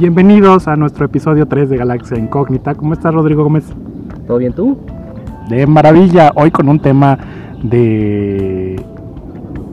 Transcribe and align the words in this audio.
Bienvenidos 0.00 0.66
a 0.66 0.76
nuestro 0.76 1.04
episodio 1.04 1.44
3 1.44 1.68
de 1.68 1.76
Galaxia 1.76 2.16
Incógnita. 2.18 2.74
¿Cómo 2.74 2.94
estás, 2.94 3.12
Rodrigo 3.12 3.44
Gómez? 3.44 3.66
¿Todo 4.26 4.38
bien 4.38 4.54
tú? 4.54 4.78
De 5.50 5.66
maravilla. 5.66 6.32
Hoy 6.36 6.50
con 6.50 6.70
un 6.70 6.80
tema 6.80 7.18
de 7.62 8.82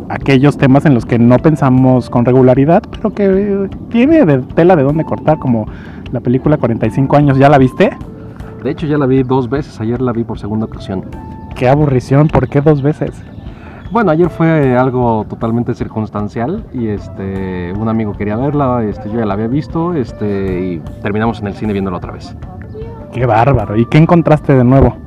aquellos 0.10 0.58
temas 0.58 0.86
en 0.86 0.96
los 0.96 1.05
que 1.05 1.18
no 1.18 1.38
pensamos 1.38 2.10
con 2.10 2.26
regularidad, 2.26 2.84
pero 2.92 3.13
que 3.13 3.70
tiene 3.90 4.26
de 4.26 4.40
tela 4.40 4.76
de 4.76 4.84
dónde 4.84 5.05
cortar, 5.05 5.40
como 5.40 5.66
la 6.12 6.20
película 6.20 6.57
45 6.57 7.16
años. 7.16 7.38
¿Ya 7.38 7.48
la 7.48 7.57
viste? 7.57 7.91
De 8.66 8.71
hecho, 8.71 8.86
ya 8.86 8.98
la 8.98 9.05
vi 9.05 9.23
dos 9.23 9.50
veces. 9.50 9.80
Ayer 9.80 10.02
la 10.02 10.12
vi 10.12 10.25
por 10.25 10.38
segunda 10.38 10.66
ocasión. 10.66 11.05
Qué 11.55 11.70
aburrición. 11.70 12.28
¿Por 12.28 12.50
qué 12.50 12.59
dos 12.59 12.82
veces? 12.82 13.12
Bueno, 13.90 14.12
ayer 14.12 14.30
fue 14.30 14.78
algo 14.78 15.26
totalmente 15.30 15.74
circunstancial 15.74 16.66
y 16.74 16.88
este 16.88 17.72
un 17.72 17.88
amigo 17.88 18.14
quería 18.14 18.36
verla, 18.36 18.84
este 18.84 19.10
yo 19.10 19.20
ya 19.20 19.26
la 19.26 19.34
había 19.34 19.48
visto, 19.48 19.94
este 19.94 20.60
y 20.62 20.80
terminamos 21.02 21.40
en 21.40 21.48
el 21.48 21.54
cine 21.54 21.72
viéndola 21.72 21.98
otra 21.98 22.12
vez. 22.12 22.36
Qué 23.14 23.26
bárbaro. 23.26 23.78
¿Y 23.78 23.86
qué 23.86 23.98
encontraste 23.98 24.54
de 24.54 24.64
nuevo? 24.66 24.98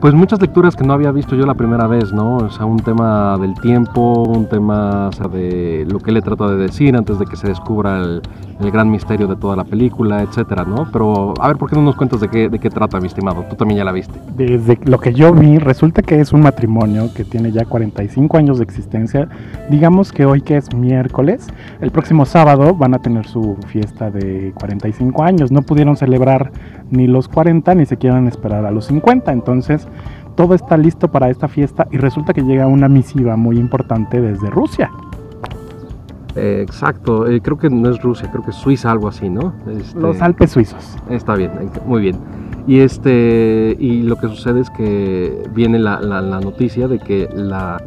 Pues 0.00 0.14
muchas 0.14 0.40
lecturas 0.40 0.74
que 0.76 0.82
no 0.82 0.94
había 0.94 1.12
visto 1.12 1.36
yo 1.36 1.44
la 1.44 1.52
primera 1.52 1.86
vez, 1.86 2.10
¿no? 2.10 2.36
O 2.38 2.50
sea, 2.50 2.64
un 2.64 2.78
tema 2.78 3.36
del 3.36 3.52
tiempo, 3.60 4.22
un 4.22 4.46
tema 4.46 5.08
o 5.08 5.12
sea, 5.12 5.28
de 5.28 5.86
lo 5.86 5.98
que 5.98 6.10
le 6.10 6.22
trata 6.22 6.48
de 6.48 6.56
decir 6.56 6.96
antes 6.96 7.18
de 7.18 7.26
que 7.26 7.36
se 7.36 7.48
descubra 7.48 7.98
el, 7.98 8.22
el, 8.60 8.70
gran 8.70 8.90
misterio 8.90 9.26
de 9.26 9.36
toda 9.36 9.56
la 9.56 9.64
película, 9.64 10.22
etcétera, 10.22 10.64
¿no? 10.64 10.88
Pero, 10.90 11.34
a 11.38 11.48
ver, 11.48 11.58
¿por 11.58 11.68
qué 11.68 11.76
no 11.76 11.82
nos 11.82 11.96
cuentas 11.96 12.20
de 12.20 12.28
qué, 12.28 12.48
de 12.48 12.58
qué 12.58 12.70
trata, 12.70 12.98
mi 12.98 13.08
estimado? 13.08 13.44
Tú 13.50 13.56
también 13.56 13.76
ya 13.76 13.84
la 13.84 13.92
viste. 13.92 14.18
Desde 14.34 14.78
lo 14.84 14.98
que 14.98 15.12
yo 15.12 15.34
vi, 15.34 15.58
resulta 15.58 16.00
que 16.00 16.18
es 16.18 16.32
un 16.32 16.40
matrimonio 16.40 17.12
que 17.14 17.24
tiene 17.24 17.52
ya 17.52 17.66
45 17.66 18.38
años 18.38 18.56
de 18.56 18.64
existencia. 18.64 19.28
Digamos 19.68 20.12
que 20.12 20.24
hoy 20.24 20.40
que 20.40 20.56
es 20.56 20.74
miércoles, 20.74 21.46
el 21.82 21.90
próximo 21.90 22.24
sábado 22.24 22.74
van 22.74 22.94
a 22.94 23.00
tener 23.00 23.26
su 23.26 23.58
fiesta 23.66 24.10
de 24.10 24.54
45 24.58 25.22
años. 25.22 25.52
No 25.52 25.60
pudieron 25.60 25.98
celebrar 25.98 26.52
ni 26.90 27.06
los 27.06 27.28
40 27.28 27.74
ni 27.74 27.86
se 27.86 27.96
quieran 27.96 28.26
esperar 28.26 28.64
a 28.66 28.70
los 28.70 28.86
50, 28.86 29.32
entonces 29.32 29.86
todo 30.36 30.54
está 30.54 30.76
listo 30.76 31.10
para 31.10 31.30
esta 31.30 31.48
fiesta 31.48 31.86
y 31.90 31.98
resulta 31.98 32.32
que 32.32 32.42
llega 32.42 32.66
una 32.66 32.88
misiva 32.88 33.36
muy 33.36 33.58
importante 33.58 34.20
desde 34.20 34.50
Rusia. 34.50 34.90
Eh, 36.36 36.60
exacto, 36.62 37.26
eh, 37.26 37.40
creo 37.40 37.58
que 37.58 37.68
no 37.68 37.90
es 37.90 38.00
Rusia, 38.00 38.30
creo 38.30 38.44
que 38.44 38.50
es 38.50 38.56
Suiza, 38.56 38.90
algo 38.90 39.08
así, 39.08 39.28
¿no? 39.28 39.52
Este, 39.68 39.98
Los 39.98 40.22
Alpes 40.22 40.52
suizos. 40.52 40.96
Está 41.08 41.34
bien, 41.34 41.50
muy 41.86 42.00
bien. 42.00 42.16
Y 42.66 42.80
este 42.80 43.76
y 43.78 44.02
lo 44.02 44.16
que 44.16 44.28
sucede 44.28 44.60
es 44.60 44.70
que 44.70 45.42
viene 45.54 45.78
la, 45.78 46.00
la, 46.00 46.20
la 46.20 46.40
noticia 46.40 46.86
de 46.88 46.98
que 46.98 47.28
la 47.34 47.78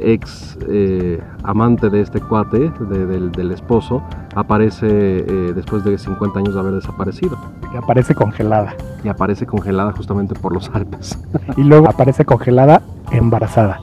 ex 0.00 0.58
eh, 0.68 1.20
amante 1.42 1.90
de 1.90 2.00
este 2.00 2.20
cuate, 2.20 2.70
de, 2.80 3.06
del, 3.06 3.32
del, 3.32 3.52
esposo, 3.52 4.02
aparece 4.34 4.86
eh, 4.88 5.52
después 5.54 5.84
de 5.84 5.98
50 5.98 6.38
años 6.38 6.54
de 6.54 6.60
haber 6.60 6.74
desaparecido. 6.74 7.36
Y 7.72 7.76
aparece 7.76 8.14
congelada. 8.14 8.74
Y 9.04 9.08
aparece 9.08 9.46
congelada 9.46 9.92
justamente 9.92 10.34
por 10.34 10.52
los 10.52 10.70
Alpes. 10.70 11.18
y 11.56 11.62
luego 11.64 11.88
aparece 11.88 12.24
congelada 12.24 12.82
embarazada. 13.10 13.80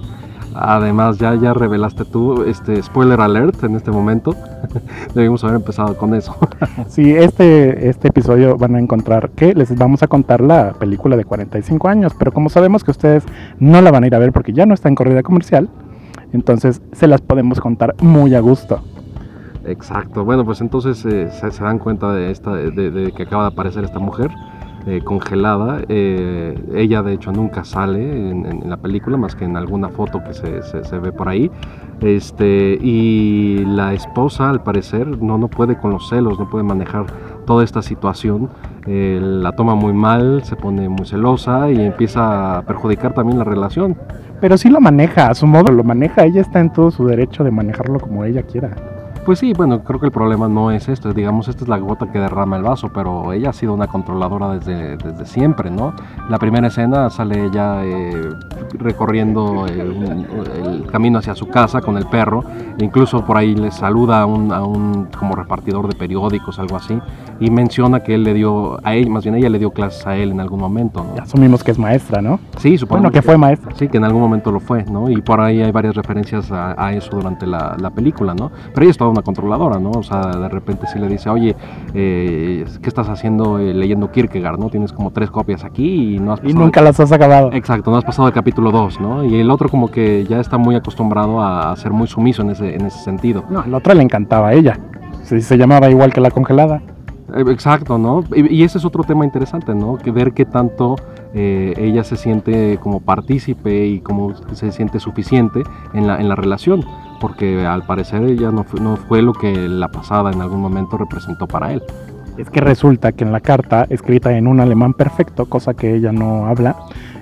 Además, 0.55 1.17
ya, 1.17 1.35
ya 1.35 1.53
revelaste 1.53 2.05
tú, 2.05 2.43
este 2.43 2.81
spoiler 2.81 3.19
alert 3.21 3.63
en 3.63 3.75
este 3.75 3.91
momento. 3.91 4.35
Debimos 5.15 5.43
haber 5.43 5.55
empezado 5.55 5.97
con 5.97 6.13
eso. 6.13 6.35
sí, 6.87 7.11
este, 7.11 7.89
este 7.89 8.09
episodio 8.09 8.57
van 8.57 8.75
a 8.75 8.79
encontrar 8.79 9.31
que 9.31 9.53
les 9.55 9.75
vamos 9.75 10.03
a 10.03 10.07
contar 10.07 10.41
la 10.41 10.73
película 10.73 11.17
de 11.17 11.25
45 11.25 11.87
años, 11.87 12.13
pero 12.17 12.31
como 12.31 12.49
sabemos 12.49 12.83
que 12.83 12.91
ustedes 12.91 13.23
no 13.59 13.81
la 13.81 13.91
van 13.91 14.03
a 14.03 14.07
ir 14.07 14.15
a 14.15 14.19
ver 14.19 14.31
porque 14.31 14.53
ya 14.53 14.65
no 14.65 14.73
está 14.73 14.89
en 14.89 14.95
corrida 14.95 15.23
comercial, 15.23 15.69
entonces 16.33 16.81
se 16.91 17.07
las 17.07 17.21
podemos 17.21 17.59
contar 17.59 17.95
muy 18.01 18.35
a 18.35 18.39
gusto. 18.39 18.81
Exacto, 19.65 20.25
bueno, 20.25 20.43
pues 20.43 20.59
entonces 20.59 21.05
eh, 21.05 21.29
se, 21.31 21.63
dan 21.63 21.79
cuenta 21.79 22.11
de, 22.11 22.31
esta, 22.31 22.53
de, 22.53 23.13
que 23.15 23.23
acaba 23.23 23.43
de 23.43 23.53
aparecer 23.53 23.85
esta 23.85 23.99
mujer 23.99 24.29
eh, 24.85 25.01
congelada. 25.01 25.81
Eh, 25.87 26.61
ella 26.75 27.01
de 27.01 27.13
hecho 27.13 27.31
nunca 27.31 27.63
sale 27.63 28.29
en, 28.29 28.45
en, 28.45 28.69
la 28.69 28.75
película, 28.75 29.15
más 29.15 29.35
que 29.35 29.45
en 29.45 29.55
alguna 29.55 29.87
foto 29.87 30.21
que 30.21 30.33
se, 30.33 30.61
se, 30.63 30.83
se, 30.83 30.99
ve 30.99 31.13
por 31.13 31.29
ahí. 31.29 31.49
Este, 32.01 32.77
y 32.81 33.63
la 33.65 33.93
esposa 33.93 34.49
al 34.49 34.61
parecer 34.63 35.21
no, 35.21 35.37
no 35.37 35.47
puede 35.47 35.77
con 35.77 35.91
los 35.91 36.09
celos, 36.09 36.37
no 36.37 36.49
puede 36.49 36.65
manejar 36.65 37.05
toda 37.45 37.63
esta 37.63 37.81
situación. 37.81 38.49
La 38.85 39.53
toma 39.53 39.75
muy 39.75 39.93
mal, 39.93 40.43
se 40.43 40.57
pone 40.57 40.89
muy 40.89 41.05
celosa 41.05 41.71
y 41.71 41.79
empieza 41.79 42.57
a 42.57 42.61
perjudicar 42.63 43.13
también 43.13 43.37
la 43.37 43.45
relación. 43.45 43.95
Pero 44.43 44.57
sí 44.57 44.67
lo 44.67 44.81
maneja, 44.81 45.29
a 45.29 45.35
su 45.35 45.47
modo 45.47 45.71
lo 45.71 45.85
maneja, 45.85 46.25
ella 46.25 46.41
está 46.41 46.59
en 46.59 46.69
todo 46.69 46.91
su 46.91 47.07
derecho 47.07 47.45
de 47.45 47.51
manejarlo 47.51 47.97
como 47.97 48.25
ella 48.25 48.43
quiera. 48.43 48.71
Pues 49.25 49.39
sí, 49.39 49.53
bueno, 49.53 49.83
creo 49.85 50.01
que 50.01 50.07
el 50.07 50.11
problema 50.11 50.49
no 50.49 50.69
es 50.69 50.89
esto, 50.89 51.13
digamos, 51.13 51.47
esta 51.47 51.63
es 51.63 51.69
la 51.69 51.77
gota 51.77 52.11
que 52.11 52.19
derrama 52.19 52.57
el 52.57 52.63
vaso, 52.63 52.89
pero 52.93 53.31
ella 53.31 53.51
ha 53.51 53.53
sido 53.53 53.73
una 53.73 53.87
controladora 53.87 54.49
desde, 54.49 54.97
desde 54.97 55.25
siempre, 55.25 55.71
¿no? 55.71 55.93
La 56.29 56.37
primera 56.37 56.67
escena 56.67 57.09
sale 57.09 57.45
ella 57.45 57.85
eh, 57.85 58.31
recorriendo 58.73 59.65
eh, 59.65 59.81
un, 59.81 60.25
el 60.65 60.85
camino 60.87 61.19
hacia 61.19 61.35
su 61.35 61.47
casa 61.47 61.79
con 61.79 61.97
el 61.97 62.05
perro, 62.07 62.43
e 62.77 62.83
incluso 62.83 63.25
por 63.25 63.37
ahí 63.37 63.55
le 63.55 63.71
saluda 63.71 64.21
a 64.21 64.25
un, 64.25 64.51
a 64.51 64.61
un 64.61 65.07
como 65.17 65.35
repartidor 65.35 65.87
de 65.87 65.95
periódicos, 65.95 66.59
algo 66.59 66.75
así, 66.75 66.99
y 67.39 67.49
menciona 67.49 68.01
que 68.01 68.15
él 68.15 68.25
le 68.25 68.33
dio, 68.33 68.77
a 68.85 68.93
él, 68.93 69.09
más 69.09 69.23
bien 69.23 69.35
ella 69.35 69.49
le 69.49 69.57
dio 69.57 69.71
clases 69.71 70.05
a 70.05 70.17
él 70.17 70.31
en 70.31 70.41
algún 70.41 70.59
momento, 70.59 71.01
¿no? 71.01 71.21
Asumimos 71.21 71.63
que 71.63 71.71
es 71.71 71.79
maestra, 71.79 72.21
¿no? 72.21 72.41
Sí, 72.57 72.77
supongo. 72.77 72.99
Bueno, 72.99 73.11
que, 73.11 73.19
que 73.19 73.21
fue 73.21 73.37
maestra. 73.37 73.73
Sí, 73.75 73.87
que 73.87 73.97
en 73.97 74.03
algún 74.03 74.21
momento 74.21 74.51
lo 74.51 74.59
fue, 74.59 74.83
¿no? 74.83 75.09
Y 75.09 75.21
por 75.21 75.39
ahí 75.39 75.61
hay 75.61 75.71
varias 75.71 75.95
referencias 75.95 76.51
a, 76.51 76.75
a 76.77 76.91
eso 76.91 77.11
durante 77.15 77.47
la, 77.47 77.77
la 77.79 77.89
película, 77.89 78.33
¿no? 78.33 78.51
Pero 78.73 78.81
ella 78.81 78.91
es 78.91 78.97
toda 78.97 79.12
una 79.13 79.21
controladora, 79.21 79.79
¿no? 79.79 79.91
O 79.91 80.03
sea, 80.03 80.21
de 80.21 80.49
repente 80.49 80.87
sí 80.87 80.99
le 80.99 81.07
dice, 81.07 81.29
oye, 81.29 81.55
eh, 81.93 82.65
¿qué 82.81 82.89
estás 82.89 83.09
haciendo 83.09 83.59
eh, 83.59 83.73
leyendo 83.73 84.11
Kierkegaard, 84.11 84.59
¿no? 84.59 84.69
Tienes 84.69 84.91
como 84.91 85.11
tres 85.11 85.31
copias 85.31 85.63
aquí 85.63 86.15
y 86.15 86.19
no 86.19 86.33
has 86.33 86.39
pasado... 86.39 86.59
Y 86.59 86.63
nunca 86.63 86.81
las 86.81 86.99
has 86.99 87.11
acabado. 87.11 87.51
Exacto, 87.53 87.91
no 87.91 87.97
has 87.97 88.03
pasado 88.03 88.27
el 88.27 88.33
capítulo 88.33 88.71
2, 88.71 88.99
¿no? 88.99 89.23
Y 89.23 89.39
el 89.39 89.49
otro 89.49 89.69
como 89.69 89.89
que 89.89 90.25
ya 90.25 90.39
está 90.39 90.57
muy 90.57 90.75
acostumbrado 90.75 91.41
a, 91.41 91.75
ser 91.77 91.91
muy 91.91 92.07
sumiso 92.07 92.41
en 92.41 92.51
ese, 92.51 92.75
en 92.75 92.85
ese 92.85 92.99
sentido. 92.99 93.43
No, 93.49 93.63
el 93.63 93.73
otro 93.73 93.93
le 93.93 94.03
encantaba 94.03 94.49
a 94.49 94.53
ella. 94.53 94.77
Se, 95.23 95.39
se 95.41 95.57
llamaba 95.57 95.89
igual 95.89 96.13
que 96.13 96.21
la 96.21 96.31
congelada. 96.31 96.81
Exacto, 97.35 97.97
¿no? 97.97 98.23
Y, 98.35 98.59
y, 98.59 98.63
ese 98.63 98.77
es 98.77 98.85
otro 98.85 99.03
tema 99.03 99.25
interesante, 99.25 99.73
¿no? 99.73 99.97
Que 99.97 100.11
ver 100.11 100.33
qué 100.33 100.45
tanto 100.45 100.95
eh, 101.33 101.73
ella 101.77 102.03
se 102.03 102.15
siente 102.15 102.77
como 102.81 102.99
partícipe 103.01 103.87
y 103.87 103.99
como 103.99 104.35
se 104.53 104.71
siente 104.71 104.99
suficiente 104.99 105.63
en 105.93 106.07
la, 106.07 106.19
en 106.19 106.29
la 106.29 106.35
relación, 106.35 106.85
porque 107.19 107.65
al 107.65 107.85
parecer 107.85 108.23
ella 108.23 108.51
no 108.51 108.63
fue, 108.63 108.79
no 108.79 108.97
fue 108.97 109.21
lo 109.21 109.33
que 109.33 109.67
la 109.67 109.89
pasada 109.89 110.31
en 110.31 110.41
algún 110.41 110.61
momento 110.61 110.97
representó 110.97 111.47
para 111.47 111.73
él. 111.73 111.81
Es 112.37 112.49
que 112.49 112.61
resulta 112.61 113.11
que 113.11 113.23
en 113.23 113.31
la 113.31 113.39
carta, 113.39 113.85
escrita 113.89 114.35
en 114.37 114.47
un 114.47 114.59
alemán 114.59 114.93
perfecto, 114.93 115.45
cosa 115.45 115.73
que 115.73 115.95
ella 115.95 116.11
no 116.11 116.47
habla, 116.47 116.75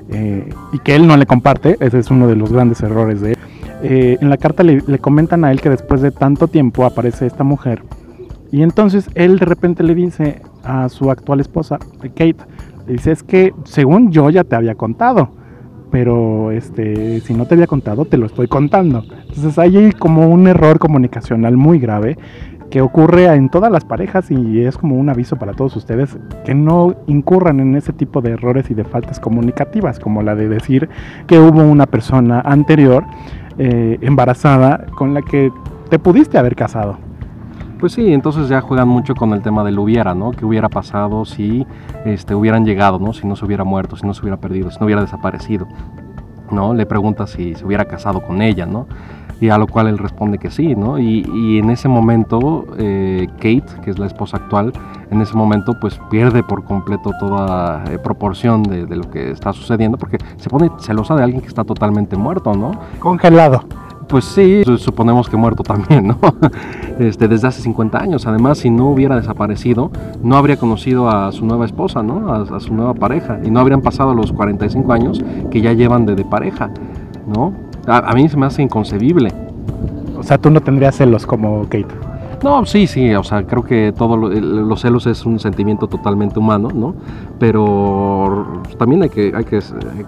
eh, 0.10 0.50
y 0.74 0.80
que 0.80 0.96
él 0.96 1.08
no 1.08 1.16
le 1.18 1.26
comparte, 1.26 1.78
ese 1.80 2.00
es 2.00 2.12
uno 2.12 2.28
de 2.28 2.36
los 2.36 2.52
grandes 2.52 2.82
errores 2.82 3.22
de 3.22 3.32
él, 3.32 3.38
eh, 3.84 4.18
en 4.22 4.30
la 4.30 4.38
carta 4.38 4.64
le, 4.64 4.82
le 4.86 5.00
comentan 5.00 5.44
a 5.44 5.52
él 5.52 5.60
que 5.60 5.70
después 5.70 6.02
de 6.02 6.12
tanto 6.12 6.48
tiempo 6.48 6.86
aparece 6.86 7.26
esta 7.26 7.44
mujer 7.44 7.82
y 8.52 8.64
entonces 8.64 9.10
él 9.16 9.40
de 9.40 9.46
repente 9.46 9.82
le 9.82 9.96
dice 9.96 10.42
a 10.64 10.90
su 10.90 11.10
actual 11.10 11.40
esposa, 11.40 11.80
Kate, 12.02 12.36
dice, 12.92 13.12
es 13.12 13.24
que 13.24 13.54
según 13.64 14.12
yo 14.12 14.30
ya 14.30 14.44
te 14.44 14.56
había 14.56 14.76
contado, 14.76 15.32
pero 15.92 16.52
este, 16.52 17.20
si 17.22 17.34
no 17.34 17.46
te 17.46 17.56
había 17.56 17.68
contado, 17.68 18.06
te 18.06 18.18
lo 18.18 18.26
estoy 18.26 18.48
contando. 18.48 19.04
Entonces 19.28 19.58
hay 19.60 19.92
como 19.92 20.30
un 20.30 20.48
error 20.48 20.80
comunicacional 20.80 21.58
muy 21.58 21.80
grave 21.80 22.18
que 22.72 22.82
ocurre 22.82 23.26
en 23.26 23.50
todas 23.50 23.70
las 23.72 23.84
parejas 23.84 24.32
y 24.32 24.62
es 24.62 24.78
como 24.78 24.96
un 24.96 25.10
aviso 25.10 25.36
para 25.36 25.54
todos 25.54 25.76
ustedes 25.76 26.18
que 26.46 26.56
no 26.56 26.96
incurran 27.06 27.60
en 27.60 27.76
ese 27.76 27.92
tipo 27.92 28.22
de 28.22 28.32
errores 28.32 28.72
y 28.72 28.74
de 28.74 28.86
faltas 28.86 29.20
comunicativas, 29.20 30.00
como 30.00 30.24
la 30.24 30.36
de 30.36 30.48
decir 30.48 30.90
que 31.28 31.38
hubo 31.38 31.62
una 31.62 31.86
persona 31.86 32.40
anterior 32.40 33.04
eh, 33.60 33.98
embarazada 34.02 34.86
con 34.96 35.14
la 35.14 35.22
que 35.22 35.52
te 35.90 36.00
pudiste 36.00 36.38
haber 36.38 36.56
casado. 36.56 37.11
Pues 37.82 37.94
sí, 37.94 38.14
entonces 38.14 38.48
ya 38.48 38.62
juegan 38.62 38.88
mucho 38.88 39.16
con 39.16 39.34
el 39.34 39.42
tema 39.42 39.64
del 39.64 39.80
hubiera, 39.80 40.14
¿no? 40.14 40.30
¿Qué 40.30 40.46
hubiera 40.46 40.70
pasado 40.70 41.26
si 41.26 41.66
este, 42.06 42.36
hubieran 42.36 42.64
llegado, 42.64 43.00
¿no? 43.00 43.12
Si 43.12 43.26
no 43.26 43.36
se 43.36 43.44
hubiera 43.44 43.64
muerto, 43.64 43.96
si 43.96 44.06
no 44.06 44.14
se 44.14 44.22
hubiera 44.22 44.38
perdido, 44.38 44.70
si 44.70 44.78
no 44.80 44.86
hubiera 44.86 45.02
desaparecido, 45.02 45.68
¿no? 46.52 46.76
Le 46.76 46.86
pregunta 46.86 47.26
si 47.26 47.56
se 47.56 47.66
hubiera 47.66 47.86
casado 47.86 48.22
con 48.22 48.44
ella, 48.44 48.68
¿no? 48.68 48.86
Y 49.40 49.50
a 49.50 49.58
lo 49.58 49.66
cual 49.66 49.88
él 49.88 49.98
responde 49.98 50.38
que 50.38 50.52
sí, 50.52 50.76
¿no? 50.76 51.00
Y, 51.00 51.58
en 51.58 51.72
ese 51.72 51.88
momento, 51.88 52.68
eh, 52.78 53.28
Kate, 53.38 53.82
que 53.84 53.90
es 53.90 53.98
la 53.98 54.06
esposa 54.06 54.38
actual, 54.38 54.74
en 55.10 55.20
ese 55.20 55.36
momento 55.36 55.80
pues 55.82 56.00
pierde 56.12 56.44
por 56.44 56.64
completo 56.64 57.10
toda 57.20 57.84
eh, 57.90 57.98
proporción 57.98 58.62
de, 58.62 58.86
de, 58.86 58.96
lo 58.96 59.10
que 59.10 59.32
está 59.32 59.54
sucediendo, 59.54 59.98
porque 59.98 60.20
se 60.38 60.52
pone 60.52 60.70
celosa 60.78 61.16
de 61.16 61.24
alguien 61.24 61.42
que 61.42 61.48
está 61.48 61.64
totalmente 61.64 62.16
muerto, 62.16 62.54
¿no? 62.54 62.74
Congelado. 63.00 63.64
Pues 64.12 64.26
sí, 64.26 64.64
suponemos 64.78 65.30
que 65.30 65.38
muerto 65.38 65.64
también, 65.64 66.10
¿no? 66.10 66.18
Este, 67.00 67.28
desde 67.30 67.48
hace 67.48 67.62
50 67.62 67.98
años. 67.98 68.28
Además, 68.28 68.60
si 68.60 68.70
no 68.70 68.90
hubiera 68.90 69.16
desaparecido, 69.16 69.90
no 70.22 70.36
habría 70.36 70.58
conocido 70.58 71.10
a 71.10 71.32
su 71.32 71.46
nueva 71.46 71.66
esposa, 71.66 72.04
¿no? 72.04 72.32
A, 72.32 72.42
a 72.42 72.60
su 72.60 72.76
nueva 72.76 72.94
pareja. 72.94 73.40
Y 73.44 73.50
no 73.50 73.60
habrían 73.62 73.82
pasado 73.82 74.14
los 74.14 74.34
45 74.34 74.94
años 74.94 75.24
que 75.50 75.62
ya 75.62 75.72
llevan 75.72 76.06
de, 76.06 76.16
de 76.16 76.26
pareja, 76.26 76.70
¿no? 77.26 77.54
A, 77.88 78.12
a, 78.12 78.14
mí 78.14 78.28
se 78.28 78.36
me 78.38 78.46
hace 78.46 78.62
inconcebible. 78.62 79.32
O 80.18 80.24
sea, 80.24 80.38
tú 80.38 80.52
no 80.52 80.62
tendrías 80.62 80.98
celos 80.98 81.26
como 81.26 81.64
Kate. 81.64 82.12
No, 82.44 82.66
sí, 82.66 82.88
sí, 82.88 83.14
o 83.14 83.24
sea, 83.24 83.44
creo 83.46 83.64
que 83.64 83.94
todos 83.96 84.18
los 84.18 84.82
celos 84.82 85.06
es 85.06 85.28
un 85.28 85.40
sentimiento 85.40 85.86
totalmente 85.86 86.40
humano, 86.40 86.70
¿no? 86.74 86.96
Pero 87.38 88.64
también 88.80 89.04
hay 89.04 89.10
que, 89.10 89.32
hay 89.36 89.44
que, 89.44 89.60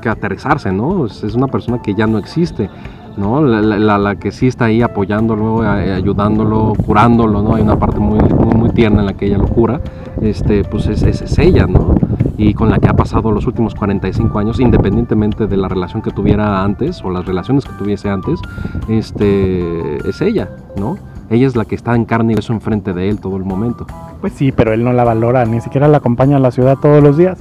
que 0.01 0.09
aterrizarse, 0.09 0.71
¿no? 0.71 1.05
Es, 1.05 1.23
una 1.35 1.47
persona 1.47 1.79
que 1.79 1.93
ya 1.93 2.07
no 2.07 2.17
existe. 2.17 2.71
¿No? 3.17 3.41
La, 3.43 3.97
la, 3.97 4.15
que 4.15 4.31
sí 4.31 4.47
está 4.47 4.65
ahí 4.65 4.81
apoyándolo, 4.81 5.63
eh, 5.63 5.93
ayudándolo, 5.93 6.73
curándolo, 6.85 7.41
¿no? 7.41 7.55
Hay 7.55 7.61
una 7.61 7.77
parte 7.77 7.99
muy, 7.99 8.19
muy, 8.19 8.69
tierna 8.71 9.01
en 9.01 9.05
la 9.05 9.13
que 9.13 9.27
ella 9.27 9.37
lo 9.37 9.47
cura, 9.47 9.81
este, 10.21 10.63
pues 10.63 10.87
es, 10.87 11.03
es, 11.03 11.37
ella, 11.39 11.67
¿no? 11.67 11.95
Y 12.37 12.53
con 12.53 12.69
la 12.69 12.79
que 12.79 12.87
ha 12.87 12.93
pasado 12.93 13.31
los 13.31 13.45
últimos 13.45 13.75
45 13.75 14.39
años, 14.39 14.59
independientemente 14.59 15.47
de 15.47 15.57
la 15.57 15.67
relación 15.67 16.01
que 16.01 16.11
tuviera 16.11 16.63
antes 16.63 17.03
o 17.03 17.11
las 17.11 17.25
relaciones 17.25 17.65
que 17.65 17.73
tuviese 17.73 18.09
antes, 18.09 18.39
este, 18.87 19.97
es 20.07 20.21
ella, 20.21 20.49
¿no? 20.77 20.97
Ella 21.29 21.47
es 21.47 21.55
la 21.55 21.65
que 21.65 21.75
está 21.75 21.95
en 21.95 22.05
carne 22.05 22.33
y 22.33 22.35
hueso 22.35 22.53
enfrente 22.53 22.93
de 22.93 23.09
él 23.09 23.19
todo 23.19 23.37
el 23.37 23.45
momento. 23.45 23.85
Pues 24.21 24.33
sí, 24.33 24.51
pero 24.51 24.73
él 24.73 24.83
no 24.83 24.93
la 24.93 25.03
valora, 25.03 25.45
ni 25.45 25.61
siquiera 25.61 25.87
la 25.87 25.97
acompaña 25.97 26.37
a 26.37 26.39
la 26.39 26.51
ciudad 26.51 26.77
todos 26.81 27.01
los 27.01 27.17
días. 27.17 27.37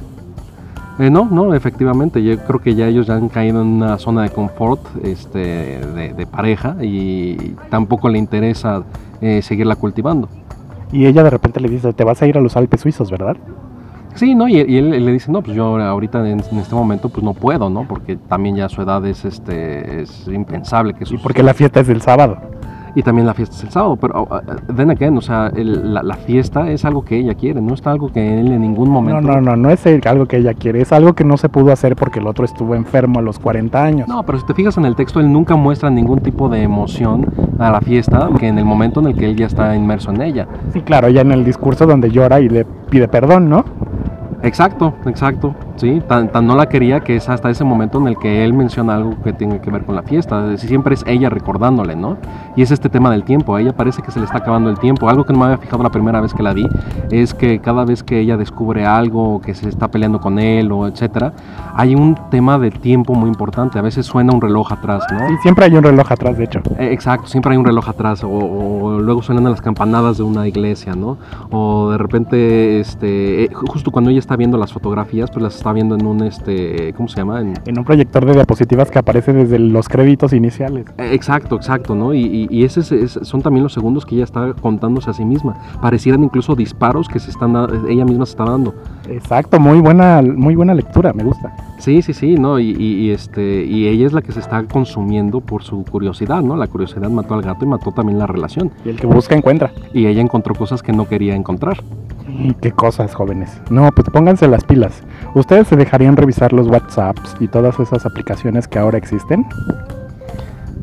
Eh, 1.03 1.11
no, 1.11 1.25
no, 1.29 1.53
efectivamente, 1.53 2.23
yo 2.23 2.39
creo 2.39 2.61
que 2.61 2.77
ya 2.77 2.87
ellos 2.87 3.09
ya 3.09 3.17
han 3.17 3.29
caído 3.29 3.61
en 3.61 3.67
una 3.67 3.99
zona 3.99 4.23
de 4.23 4.31
confort 4.31 4.81
este, 5.03 5.81
de, 5.85 6.27
pareja 6.27 6.77
y 6.81 7.57
tampoco 7.71 8.09
le 8.09 8.19
interesa 8.19 8.85
eh, 9.21 9.43
seguirla 9.43 9.75
cultivando. 9.75 10.29
Y 10.93 11.07
ella 11.07 11.25
de 11.25 11.31
repente 11.31 11.59
le 11.59 11.69
dice, 11.69 11.93
te 11.93 12.05
vas 12.05 12.23
a 12.23 12.27
ir 12.29 12.39
a 12.39 12.41
los 12.41 12.57
Alpes 12.57 12.83
suizos, 12.83 13.11
¿verdad? 13.11 13.37
Sí, 14.15 14.37
¿no? 14.37 14.47
Y, 14.47 14.61
él, 14.61 14.91
le 15.05 15.11
dice, 15.11 15.33
no, 15.33 15.43
pues 15.43 15.57
yo 15.57 15.77
ahorita 15.77 16.25
en, 16.31 16.39
este 16.39 16.75
momento 16.77 17.09
pues 17.09 17.25
no 17.25 17.35
puedo, 17.35 17.69
¿no? 17.69 17.83
Porque 17.89 18.15
también 18.15 18.55
ya 18.55 18.69
su 18.69 18.81
edad 18.81 19.05
es, 19.05 19.25
este, 19.25 20.03
es 20.03 20.29
impensable 20.29 20.95
que 20.95 21.03
Y 21.13 21.19
porque 21.19 21.43
la 21.43 21.53
fiesta 21.53 21.81
es 21.81 21.89
el 21.89 22.01
sábado 22.01 22.39
y 22.95 23.03
también 23.03 23.27
la 23.27 23.35
fiesta 23.35 23.57
es 23.57 23.65
el 23.65 23.71
sábado, 23.71 23.97
pero 23.97 24.29
then 24.75 24.91
oh, 24.91 24.93
again, 24.93 25.17
o 25.17 25.21
sea, 25.21 25.51
la, 25.55 26.15
fiesta 26.17 26.71
es 26.71 26.85
algo 26.85 27.05
que 27.05 27.17
ella 27.17 27.35
quiere, 27.35 27.61
no 27.61 27.75
es 27.75 27.87
algo 27.87 28.13
que 28.13 28.41
él 28.41 28.53
en 28.53 28.61
ningún 28.61 28.91
momento... 28.91 29.21
No, 29.21 29.35
no, 29.35 29.41
no, 29.41 29.57
no 29.57 29.71
es 29.71 29.87
algo 30.07 30.27
que 30.27 30.37
ella 30.37 30.55
quiere, 30.55 30.83
es 30.83 30.93
algo 30.93 31.15
que 31.15 31.25
no 31.25 31.37
se 31.37 31.49
pudo 31.49 31.73
hacer 31.73 31.97
porque 31.97 32.21
el 32.21 32.27
otro 32.27 32.45
estuvo 32.45 32.75
enfermo 32.75 33.19
a 33.19 33.23
los 33.23 33.39
40 33.39 33.83
años. 33.83 34.09
No, 34.09 34.23
pero 34.25 34.39
si 34.39 34.47
te 34.47 34.55
fijas 34.55 34.77
en 34.77 34.85
el 34.85 34.95
texto, 34.95 35.21
él 35.21 35.33
nunca 35.33 35.57
muestra 35.57 35.91
ningún 35.91 36.21
tipo 36.21 36.49
de 36.49 36.63
emoción 36.63 37.27
a 37.59 37.71
la 37.71 37.81
fiesta 37.81 38.29
que 38.39 38.49
en 38.49 38.59
el 38.59 38.65
momento 38.65 39.01
en 39.01 39.07
el 39.07 39.15
que 39.17 39.27
él 39.27 39.37
ya 39.37 39.47
está 39.47 39.75
inmerso 39.75 40.11
en 40.11 40.23
ella. 40.23 40.47
Sí, 40.73 40.83
claro, 40.83 41.09
ella 41.09 41.23
en 41.23 41.33
el 41.33 41.45
discurso 41.45 41.87
donde 41.87 42.11
llora 42.11 42.41
y 42.41 42.49
le 42.49 42.65
pide 42.65 43.09
perdón, 43.09 43.49
¿no? 43.49 43.65
Exacto, 44.43 44.95
exacto. 45.07 45.55
Sí, 45.83 46.01
tan, 46.07 46.31
no 46.47 46.55
la 46.55 46.69
quería 46.69 47.01
que 47.01 47.17
es 47.17 47.29
hasta 47.29 47.51
ese 47.51 47.65
momento 47.65 47.99
en 47.99 48.07
el 48.07 48.17
que 48.17 48.45
él 48.45 48.53
menciona 48.55 48.95
algo 48.95 49.21
que 49.21 49.33
tiene 49.33 49.61
que 49.61 49.69
ver 49.69 49.85
con 49.85 49.97
la 49.97 50.05
fiesta. 50.05 50.57
Siempre 50.57 50.95
es 50.95 51.03
ella 51.09 51.29
recordándole, 51.29 51.97
¿no? 51.97 52.19
Y 52.55 52.63
es 52.63 52.71
este 52.71 52.89
tema 52.89 53.11
del 53.11 53.25
tiempo. 53.25 53.57
A 53.57 53.61
ella 53.61 53.73
parece 53.73 54.01
que 54.01 54.13
se 54.13 54.21
le 54.21 54.27
está 54.27 54.39
acabando 54.39 54.71
el 54.71 54.79
tiempo. 54.79 55.09
Algo 55.09 55.25
que 55.25 55.33
no 55.33 55.41
me 55.41 55.47
había 55.47 55.59
fijado 55.59 55.83
la 55.83 55.91
primera 55.91 56.21
vez 56.21 56.35
que 56.35 56.45
la 56.45 56.55
di 56.55 56.69
es 57.11 57.35
que 57.35 57.59
cada 57.59 57.85
vez 57.85 58.05
que 58.05 58.21
ella 58.21 58.37
descubre 58.37 58.87
algo, 58.87 59.41
que 59.41 59.55
se 59.55 59.69
está 59.69 59.89
peleando 59.89 60.21
con 60.21 60.39
él 60.39 60.71
o 60.71 60.87
etcétera, 60.87 61.33
hay 61.75 61.97
un 61.97 62.17
tema 62.31 62.61
de 62.61 62.71
tiempo 62.71 63.15
muy 63.15 63.29
importante. 63.29 63.81
A 63.81 63.83
veces 63.83 64.07
suena 64.07 64.33
un 64.33 64.41
reloj 64.41 64.73
atrás, 64.73 65.03
¿no? 65.11 65.27
Sí, 65.27 65.35
siempre 65.43 65.65
hay 65.65 65.75
un 65.75 65.83
reloj 65.83 66.13
atrás, 66.13 66.39
de 66.39 66.45
hecho. 66.45 66.61
Eh, 66.79 66.91
exacto, 66.93 67.27
siempre 67.27 67.51
hay 67.51 67.59
un 67.59 67.65
reloj 67.65 67.89
atrás. 67.89 68.23
O, 68.23 69.01
luego 69.01 69.21
suenan 69.21 69.51
las 69.51 69.61
campanadas 69.61 70.19
de 70.19 70.23
una 70.23 70.47
iglesia, 70.47 70.95
¿no? 70.95 71.19
O 71.51 71.91
de 71.91 71.99
repente, 71.99 72.79
este, 72.79 73.47
eh, 73.47 73.51
justo 73.53 73.91
cuando 73.91 74.11
ella 74.11 74.21
está 74.21 74.37
viendo 74.37 74.57
las 74.59 74.73
fotografías, 74.73 75.29
pues 75.29 75.43
las 75.43 75.57
está 75.57 75.72
viendo 75.73 75.95
en 75.95 76.07
un, 76.07 76.23
este, 76.23 76.93
¿cómo 76.97 77.09
se 77.09 77.17
llama? 77.17 77.41
En, 77.41 77.79
un 77.79 77.85
proyector 77.85 78.25
de 78.25 78.33
diapositivas 78.33 78.91
que 78.91 78.99
aparece 78.99 79.33
desde 79.33 79.59
los 79.59 79.89
créditos 79.89 80.33
iniciales. 80.33 80.87
Eh, 80.99 81.11
exacto, 81.13 81.57
exacto, 81.57 81.95
¿no? 81.95 82.15
Y, 82.15 82.49
y, 82.51 82.65
esos 82.65 82.93
son 83.23 83.43
también 83.43 83.63
los 83.63 83.73
segundos 83.73 84.07
que 84.07 84.15
ella 84.15 84.25
está 84.25 84.53
contándose 84.55 85.11
a 85.11 85.13
sí 85.13 85.25
misma. 85.25 85.57
Parecieran 85.81 86.23
incluso 86.25 86.55
disparos 86.55 87.09
que 87.09 87.19
se 87.19 87.31
están 87.31 87.53
ella 87.89 88.05
misma 88.05 88.27
se 88.27 88.33
está 88.33 88.45
dando. 88.45 88.75
Exacto, 89.09 89.59
muy 89.61 89.81
buena, 89.81 90.23
muy 90.23 90.55
buena 90.55 90.75
lectura, 90.75 91.13
me 91.13 91.25
gusta. 91.25 91.55
Sí, 91.79 92.03
sí, 92.03 92.13
sí, 92.13 92.35
¿no? 92.37 92.61
Y, 92.61 93.11
este, 93.11 93.65
y 93.65 93.89
ella 93.89 94.07
es 94.07 94.13
la 94.13 94.23
que 94.23 94.33
se 94.33 94.41
está 94.41 94.63
consumiendo 94.65 95.41
por 95.41 95.63
su 95.63 95.85
curiosidad, 95.85 96.41
¿no? 96.43 96.57
La 96.57 96.69
curiosidad 96.69 97.11
mató 97.11 97.35
al 97.35 97.43
gato 97.43 97.65
y 97.65 97.69
mató 97.69 97.93
también 97.93 98.19
la 98.19 98.27
relación. 98.27 98.71
Y 98.85 98.91
el 98.91 99.01
que 99.01 99.07
busca 99.07 99.35
encuentra. 99.35 99.73
Y 99.93 100.07
ella 100.07 100.21
encontró 100.21 100.55
cosas 100.55 100.83
que 100.83 100.93
no 100.93 101.09
quería 101.09 101.35
encontrar. 101.35 101.79
Qué 102.61 102.73
cosas, 102.73 103.15
jóvenes. 103.15 103.61
No, 103.71 103.91
pues 103.93 104.09
pónganse 104.11 104.49
las 104.49 104.65
pilas. 104.65 105.03
¿Ustedes 105.35 105.69
se 105.69 105.77
dejarían 105.77 106.17
revisar 106.17 106.53
los 106.53 106.69
WhatsApps 106.69 107.37
y 107.41 107.49
todas 107.49 107.79
esas 107.81 108.07
aplicaciones 108.07 108.69
que 108.69 108.79
ahora 108.79 108.99
existen? 108.99 109.47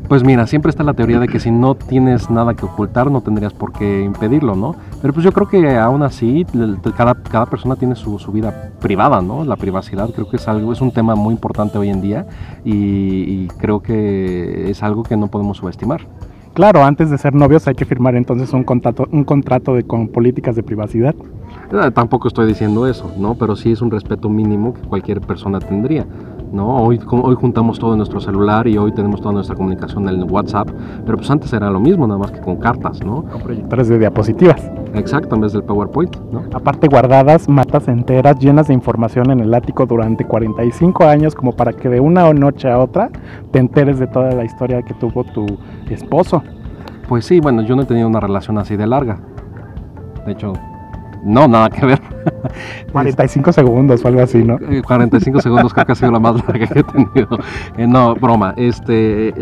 Pues 0.08 0.24
mira, 0.24 0.46
siempre 0.48 0.70
está 0.70 0.82
la 0.82 0.94
teoría 0.94 1.20
de 1.20 1.28
que 1.28 1.38
si 1.38 1.52
no 1.52 1.76
tienes 1.76 2.30
nada 2.30 2.54
que 2.54 2.66
ocultar 2.66 3.12
no 3.12 3.20
tendrías 3.20 3.52
por 3.52 3.72
qué 3.72 4.02
impedirlo, 4.02 4.56
¿no? 4.56 4.74
Pero 5.00 5.14
pues 5.14 5.22
yo 5.22 5.30
creo 5.32 5.46
que 5.46 5.78
aún 5.78 6.02
así 6.02 6.44
cada, 6.96 7.14
cada 7.14 7.46
persona 7.46 7.76
tiene 7.76 7.94
su, 7.94 8.18
vida 8.32 8.72
privada, 8.80 9.20
¿no? 9.22 9.44
La 9.44 9.54
privacidad 9.54 10.10
creo 10.10 10.28
que 10.28 10.36
es 10.36 10.48
algo, 10.48 10.72
es 10.72 10.80
un 10.80 10.90
tema 10.90 11.14
muy 11.14 11.32
importante 11.32 11.78
hoy 11.78 11.90
en 11.90 12.00
día 12.00 12.26
y 12.64 13.46
creo 13.58 13.82
que 13.82 14.68
es 14.68 14.82
algo 14.82 15.04
que 15.04 15.16
no 15.16 15.28
podemos 15.28 15.58
subestimar. 15.58 16.00
Claro, 16.60 16.84
antes 16.84 17.08
de 17.08 17.16
ser 17.16 17.34
novios 17.34 17.66
hay 17.68 17.74
que 17.74 17.86
firmar 17.86 18.14
entonces 18.16 18.52
un 18.52 18.64
contrato, 18.64 19.08
un 19.12 19.24
contrato 19.24 19.72
de, 19.72 19.84
con 19.84 20.08
políticas 20.08 20.54
de 20.54 20.62
privacidad. 20.62 21.14
Eh, 21.72 21.90
tampoco 21.90 22.28
estoy 22.28 22.46
diciendo 22.46 22.86
eso, 22.86 23.10
¿no? 23.16 23.34
Pero 23.34 23.56
sí 23.56 23.72
es 23.72 23.80
un 23.80 23.90
respeto 23.90 24.28
mínimo 24.28 24.74
que 24.74 24.82
cualquier 24.82 25.22
persona 25.22 25.58
tendría. 25.58 26.04
¿no? 26.52 26.82
Hoy, 26.82 27.00
hoy 27.12 27.34
juntamos 27.34 27.78
todo 27.78 27.92
en 27.92 27.96
nuestro 27.96 28.20
celular 28.20 28.68
y 28.68 28.76
hoy 28.76 28.92
tenemos 28.92 29.22
toda 29.22 29.32
nuestra 29.32 29.56
comunicación 29.56 30.06
en 30.06 30.30
WhatsApp, 30.30 30.68
pero 31.06 31.16
pues 31.16 31.30
antes 31.30 31.50
era 31.54 31.70
lo 31.70 31.80
mismo, 31.80 32.06
nada 32.06 32.18
más 32.18 32.30
que 32.30 32.40
con 32.40 32.56
cartas, 32.56 33.02
¿no? 33.02 33.22
Con 33.22 33.40
proyectores 33.40 33.88
de 33.88 33.98
diapositivas. 33.98 34.60
Exacto, 34.94 35.34
en 35.34 35.42
vez 35.42 35.52
del 35.52 35.62
PowerPoint, 35.62 36.16
¿no? 36.32 36.44
Aparte 36.52 36.88
guardadas 36.88 37.48
matas 37.48 37.88
enteras 37.88 38.38
llenas 38.38 38.68
de 38.68 38.74
información 38.74 39.30
en 39.30 39.40
el 39.40 39.54
ático 39.54 39.86
durante 39.86 40.24
45 40.24 41.04
años 41.04 41.34
como 41.34 41.52
para 41.52 41.72
que 41.72 41.88
de 41.88 42.00
una 42.00 42.32
noche 42.32 42.68
a 42.68 42.78
otra 42.78 43.10
te 43.50 43.58
enteres 43.58 43.98
de 43.98 44.06
toda 44.06 44.32
la 44.32 44.44
historia 44.44 44.82
que 44.82 44.94
tuvo 44.94 45.24
tu 45.24 45.46
esposo. 45.88 46.42
Pues 47.08 47.24
sí, 47.24 47.40
bueno, 47.40 47.62
yo 47.62 47.76
no 47.76 47.82
he 47.82 47.86
tenido 47.86 48.08
una 48.08 48.20
relación 48.20 48.58
así 48.58 48.76
de 48.76 48.86
larga. 48.86 49.18
De 50.26 50.32
hecho, 50.32 50.52
no, 51.24 51.48
nada 51.48 51.70
que 51.70 51.86
ver. 51.86 52.00
45 52.92 53.52
segundos 53.52 54.04
o 54.04 54.08
algo 54.08 54.22
así, 54.22 54.42
¿no? 54.42 54.58
45 54.58 55.38
eh, 55.38 55.42
segundos 55.42 55.72
creo 55.72 55.86
que 55.86 55.92
ha 55.92 55.94
sido 55.94 56.10
la 56.10 56.18
más 56.18 56.36
larga 56.46 56.66
que 56.66 56.80
he 56.80 56.82
tenido. 56.82 57.28
Eh, 57.76 57.86
no, 57.86 58.14
broma. 58.14 58.54
Este, 58.56 59.34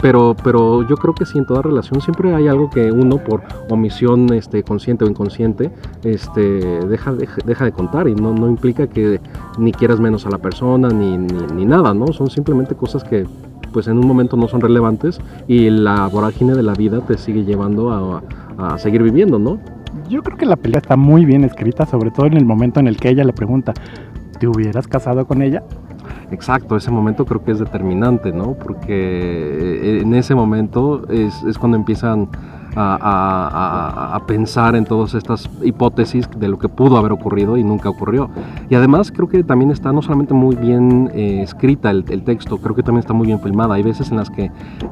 pero, 0.00 0.36
pero 0.42 0.86
yo 0.86 0.96
creo 0.96 1.14
que 1.14 1.24
sí, 1.24 1.38
en 1.38 1.46
toda 1.46 1.62
relación 1.62 2.00
siempre 2.00 2.34
hay 2.34 2.48
algo 2.48 2.70
que 2.70 2.90
uno, 2.90 3.18
por 3.18 3.42
omisión 3.68 4.32
este, 4.32 4.62
consciente 4.62 5.04
o 5.04 5.08
inconsciente, 5.08 5.70
este, 6.04 6.40
deja, 6.86 7.12
deja, 7.12 7.64
de 7.64 7.72
contar 7.72 8.08
y 8.08 8.14
no, 8.14 8.32
no 8.32 8.48
implica 8.48 8.86
que 8.86 9.20
ni 9.58 9.72
quieras 9.72 10.00
menos 10.00 10.26
a 10.26 10.30
la 10.30 10.38
persona 10.38 10.88
ni, 10.88 11.16
ni 11.18 11.64
nada, 11.64 11.94
¿no? 11.94 12.08
Son 12.12 12.30
simplemente 12.30 12.74
cosas 12.74 13.04
que 13.04 13.26
pues 13.72 13.86
en 13.88 13.98
un 13.98 14.06
momento 14.06 14.36
no 14.36 14.48
son 14.48 14.60
relevantes 14.60 15.20
y 15.48 15.70
la 15.70 16.06
vorágine 16.08 16.54
de 16.54 16.62
la 16.62 16.74
vida 16.74 17.00
te 17.00 17.16
sigue 17.16 17.44
llevando 17.44 17.92
a, 17.92 18.22
seguir 18.78 19.02
viviendo, 19.02 19.38
¿no? 19.38 19.58
Yo 20.08 20.22
creo 20.22 20.36
que 20.36 20.46
la 20.46 20.56
pelea 20.56 20.78
está 20.78 20.96
muy 20.96 21.24
bien 21.24 21.44
escrita, 21.44 21.86
sobre 21.86 22.10
todo 22.10 22.26
en 22.26 22.34
el 22.34 22.44
momento 22.44 22.80
en 22.80 22.88
el 22.88 22.96
que 22.96 23.08
ella 23.08 23.24
le 23.24 23.32
pregunta, 23.32 23.72
¿te 24.38 24.46
hubieras 24.46 24.86
casado 24.86 25.26
con 25.26 25.42
ella? 25.42 25.62
Exacto, 26.30 26.76
ese 26.76 26.90
momento 26.90 27.24
creo 27.24 27.42
que 27.42 27.52
es 27.52 27.58
determinante, 27.58 28.32
¿no? 28.32 28.54
Porque 28.54 28.94
eh, 28.94 30.00
en 30.02 30.14
ese 30.14 30.34
momento 30.34 31.08
es, 31.08 31.42
es 31.42 31.58
cuando 31.58 31.76
empiezan 31.76 32.28
a, 32.76 34.20
pensar 34.26 34.76
en 34.76 34.84
todas 34.84 35.14
estas 35.14 35.50
hipótesis 35.62 36.28
de 36.36 36.48
lo 36.48 36.58
que 36.58 36.68
pudo 36.68 36.96
haber 36.96 37.12
ocurrido 37.12 37.56
y 37.56 37.64
nunca 37.64 37.88
ocurrió. 37.88 38.30
Y 38.68 38.74
además 38.74 39.10
creo 39.10 39.28
que 39.28 39.42
también 39.42 39.70
está 39.70 39.92
no 39.92 40.02
solamente 40.02 40.34
muy 40.34 40.56
bien 40.56 41.10
eh, 41.14 41.40
escrita 41.42 41.90
el, 41.90 42.04
texto, 42.22 42.58
creo 42.58 42.76
que 42.76 42.82
también 42.82 43.00
está 43.00 43.12
muy 43.12 43.26
bien 43.26 43.40
filmada. 43.40 43.74
Hay 43.74 43.82
veces 43.82 44.10
en 44.10 44.18
las 44.18 44.30
que 44.30 44.50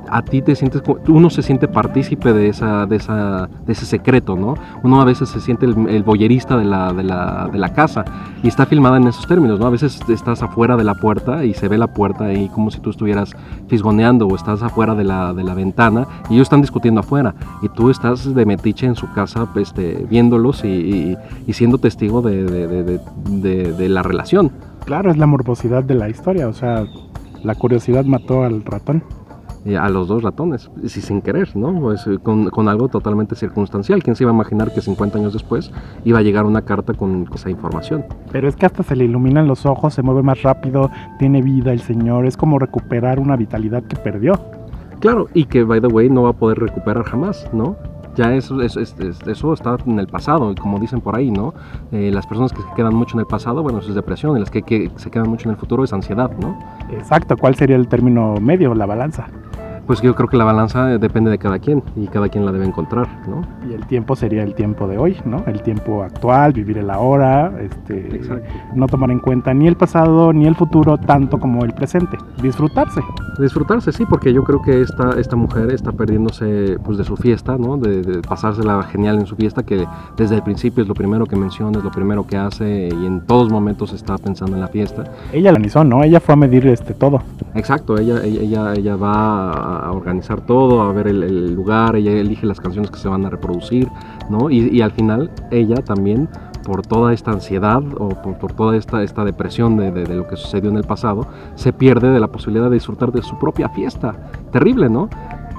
a 0.08 0.22
ti 0.22 0.42
te 0.42 0.56
sientes, 0.56 0.82
uno 1.06 1.30
se 1.30 1.42
siente 1.42 1.68
partícipe 1.68 2.32
de, 2.32 2.48
esa, 2.48 2.86
de, 2.86 2.96
esa, 2.96 3.48
de 3.66 3.72
ese 3.72 3.86
secreto, 3.86 4.36
¿no? 4.36 4.54
Uno 4.82 5.00
a 5.00 5.04
veces 5.04 5.28
se 5.28 5.40
siente 5.40 5.66
el, 5.66 6.02
boyerista 6.02 6.56
de 6.56 6.64
la, 6.64 6.92
de, 6.92 7.02
la, 7.02 7.48
de 7.52 7.58
la 7.58 7.72
casa 7.72 8.04
y 8.42 8.48
está 8.48 8.66
filmada 8.66 8.96
en 8.96 9.06
esos 9.06 9.26
términos, 9.26 9.60
¿no? 9.60 9.66
A 9.66 9.70
veces 9.70 10.00
estás 10.08 10.42
afuera 10.42 10.76
de 10.76 10.84
la 10.84 10.94
puerta 10.94 11.44
y 11.44 11.54
se 11.54 11.68
ve 11.68 11.78
la 11.78 11.88
puerta 11.88 12.24
ahí 12.24 12.48
como 12.48 12.70
si 12.70 12.80
tú 12.80 12.90
estuvieras 12.90 13.36
fisgoneando 13.68 14.26
o 14.26 14.34
estás 14.34 14.62
afuera 14.62 14.94
de 14.94 15.04
la, 15.04 15.34
de 15.34 15.44
la 15.44 15.54
ventana 15.54 16.06
y 16.30 16.34
ellos 16.34 16.46
están 16.46 16.60
discutiendo 16.60 17.00
afuera. 17.00 17.34
Y 17.62 17.67
tú 17.74 17.90
estás 17.90 18.34
de 18.34 18.46
metiche 18.46 18.86
en 18.86 18.94
su 18.94 19.10
casa 19.12 19.48
este, 19.56 20.06
viéndolos 20.08 20.64
y, 20.64 21.16
siendo 21.50 21.78
testigo 21.78 22.22
de, 22.22 23.88
la 23.88 24.02
relación. 24.02 24.52
Claro, 24.84 25.10
es 25.10 25.18
la 25.18 25.26
morbosidad 25.26 25.84
de 25.84 25.94
la 25.94 26.08
historia, 26.08 26.48
o 26.48 26.52
sea, 26.52 26.84
la 27.42 27.54
curiosidad 27.54 28.04
mató 28.04 28.44
al 28.44 28.64
ratón. 28.64 29.02
Y 29.64 29.74
a 29.74 29.88
los 29.88 30.08
dos 30.08 30.22
ratones, 30.22 30.70
y 30.82 30.88
sin 30.88 31.20
querer, 31.20 31.54
¿no? 31.56 31.78
Pues, 31.78 32.06
eh, 32.06 32.18
con, 32.22 32.68
algo 32.68 32.88
totalmente 32.88 33.34
circunstancial. 33.34 34.02
¿Quién 34.02 34.16
se 34.16 34.24
iba 34.24 34.30
a 34.30 34.34
imaginar 34.34 34.72
que 34.72 34.80
50 34.80 35.18
años 35.18 35.32
después 35.32 35.72
iba 36.04 36.20
a 36.20 36.22
llegar 36.22 36.46
una 36.46 36.62
carta 36.62 36.94
con 36.94 37.28
esa 37.34 37.50
información? 37.50 38.04
Pero 38.32 38.48
es 38.48 38.56
que 38.56 38.66
hasta 38.66 38.82
se 38.82 38.96
le 38.96 39.04
iluminan 39.04 39.46
los 39.46 39.66
ojos, 39.66 39.92
se 39.92 40.02
mueve 40.02 40.22
más 40.22 40.42
rápido, 40.42 40.90
tiene 41.18 41.42
vida 41.42 41.72
el 41.72 41.80
señor, 41.80 42.24
es 42.24 42.36
como 42.36 42.58
recuperar 42.58 43.18
una 43.18 43.36
vitalidad 43.36 43.82
que 43.82 43.96
perdió. 43.96 44.40
Claro, 45.00 45.28
y 45.34 45.44
que, 45.44 45.64
by 45.64 45.80
the 45.80 45.86
way, 45.86 46.08
no 46.08 46.22
va 46.22 46.30
a 46.30 46.32
poder 46.32 46.58
recuperar 46.58 47.04
jamás, 47.04 47.48
¿no? 47.52 47.76
Ya 48.16 48.34
eso, 48.34 48.60
eso, 48.62 48.80
eso 48.80 49.52
está 49.52 49.76
en 49.86 50.00
el 50.00 50.08
pasado, 50.08 50.50
y 50.50 50.56
como 50.56 50.80
dicen 50.80 51.00
por 51.00 51.14
ahí, 51.14 51.30
¿no? 51.30 51.54
Eh, 51.92 52.10
las 52.12 52.26
personas 52.26 52.52
que 52.52 52.62
se 52.62 52.68
quedan 52.74 52.94
mucho 52.94 53.16
en 53.16 53.20
el 53.20 53.26
pasado, 53.26 53.62
bueno, 53.62 53.78
eso 53.78 53.90
es 53.90 53.94
depresión, 53.94 54.36
y 54.36 54.40
las 54.40 54.50
que, 54.50 54.62
que 54.62 54.90
se 54.96 55.10
quedan 55.10 55.28
mucho 55.28 55.48
en 55.48 55.54
el 55.54 55.56
futuro 55.56 55.84
es 55.84 55.92
ansiedad, 55.92 56.30
¿no? 56.40 56.58
Exacto, 56.90 57.36
¿cuál 57.36 57.54
sería 57.54 57.76
el 57.76 57.86
término 57.86 58.34
medio, 58.40 58.74
la 58.74 58.86
balanza? 58.86 59.28
Pues 59.88 60.02
yo 60.02 60.14
creo 60.14 60.28
que 60.28 60.36
la 60.36 60.44
balanza 60.44 60.84
depende 60.98 61.30
de 61.30 61.38
cada 61.38 61.58
quien 61.58 61.82
y 61.96 62.08
cada 62.08 62.28
quien 62.28 62.44
la 62.44 62.52
debe 62.52 62.66
encontrar, 62.66 63.08
¿no? 63.26 63.40
Y 63.66 63.72
el 63.72 63.86
tiempo 63.86 64.14
sería 64.14 64.42
el 64.42 64.54
tiempo 64.54 64.86
de 64.86 64.98
hoy, 64.98 65.16
¿no? 65.24 65.42
El 65.46 65.62
tiempo 65.62 66.02
actual, 66.02 66.52
vivir 66.52 66.76
el 66.76 66.90
ahora, 66.90 67.50
este, 67.58 68.20
no 68.74 68.86
tomar 68.86 69.10
en 69.10 69.18
cuenta 69.18 69.54
ni 69.54 69.66
el 69.66 69.76
pasado 69.76 70.34
ni 70.34 70.46
el 70.46 70.56
futuro 70.56 70.98
tanto 70.98 71.40
como 71.40 71.64
el 71.64 71.72
presente, 71.72 72.18
disfrutarse. 72.42 73.00
Disfrutarse, 73.40 73.90
sí, 73.92 74.04
porque 74.04 74.30
yo 74.30 74.44
creo 74.44 74.60
que 74.60 74.82
esta, 74.82 75.18
esta 75.18 75.36
mujer 75.36 75.70
está 75.70 75.90
perdiéndose 75.90 76.76
pues, 76.84 76.98
de 76.98 77.04
su 77.04 77.16
fiesta, 77.16 77.56
¿no? 77.56 77.78
De, 77.78 78.02
de 78.02 78.20
pasársela 78.20 78.82
genial 78.82 79.18
en 79.18 79.26
su 79.26 79.36
fiesta, 79.36 79.62
que 79.62 79.86
desde 80.18 80.34
el 80.34 80.42
principio 80.42 80.82
es 80.82 80.88
lo 80.88 80.94
primero 80.94 81.24
que 81.24 81.36
menciona, 81.36 81.78
es 81.78 81.84
lo 81.84 81.90
primero 81.90 82.26
que 82.26 82.36
hace 82.36 82.88
y 82.88 83.06
en 83.06 83.22
todos 83.22 83.50
momentos 83.50 83.94
está 83.94 84.18
pensando 84.18 84.54
en 84.54 84.60
la 84.60 84.68
fiesta. 84.68 85.04
Ella 85.32 85.44
la 85.44 85.50
organizó, 85.52 85.82
¿no? 85.82 86.04
Ella 86.04 86.20
fue 86.20 86.34
a 86.34 86.36
medir 86.36 86.66
este 86.66 86.92
todo. 86.92 87.22
Exacto, 87.54 87.96
ella, 87.96 88.22
ella, 88.22 88.42
ella, 88.42 88.74
ella 88.74 88.96
va 88.96 89.52
a 89.52 89.77
a 89.80 89.92
organizar 89.92 90.40
todo, 90.40 90.82
a 90.82 90.92
ver 90.92 91.08
el, 91.08 91.54
lugar, 91.54 91.96
ella 91.96 92.12
elige 92.12 92.46
las 92.46 92.60
canciones 92.60 92.90
que 92.90 92.98
se 92.98 93.08
van 93.08 93.24
a 93.26 93.30
reproducir, 93.30 93.88
¿no? 94.30 94.50
Y, 94.50 94.80
al 94.80 94.92
final 94.92 95.30
ella 95.50 95.76
también, 95.76 96.28
por 96.64 96.86
toda 96.86 97.12
esta 97.12 97.30
ansiedad 97.30 97.82
o 97.98 98.08
por, 98.10 98.52
toda 98.52 98.76
esta, 98.76 99.02
esta 99.02 99.24
depresión 99.24 99.76
de, 99.76 99.90
de, 99.90 100.14
lo 100.14 100.26
que 100.28 100.36
sucedió 100.36 100.70
en 100.70 100.76
el 100.76 100.84
pasado, 100.84 101.26
se 101.54 101.72
pierde 101.72 102.10
de 102.10 102.20
la 102.20 102.28
posibilidad 102.28 102.68
de 102.68 102.74
disfrutar 102.74 103.12
de 103.12 103.22
su 103.22 103.38
propia 103.38 103.68
fiesta. 103.70 104.14
Terrible, 104.52 104.88
¿no? 104.88 105.08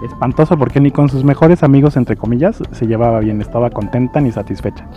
Espantoso 0.04 0.58
porque 0.58 0.80
ni 0.80 0.92
con 0.92 1.10
sus 1.10 1.24
mejores 1.24 1.64
amigos, 1.64 1.98
entre 1.98 2.16
comillas, 2.16 2.62
se 2.72 2.88
llevaba 2.88 3.20
bien, 3.20 3.42
estaba 3.42 3.70
contenta 3.70 4.22
ni 4.22 4.32
satisfecha. 4.32 4.88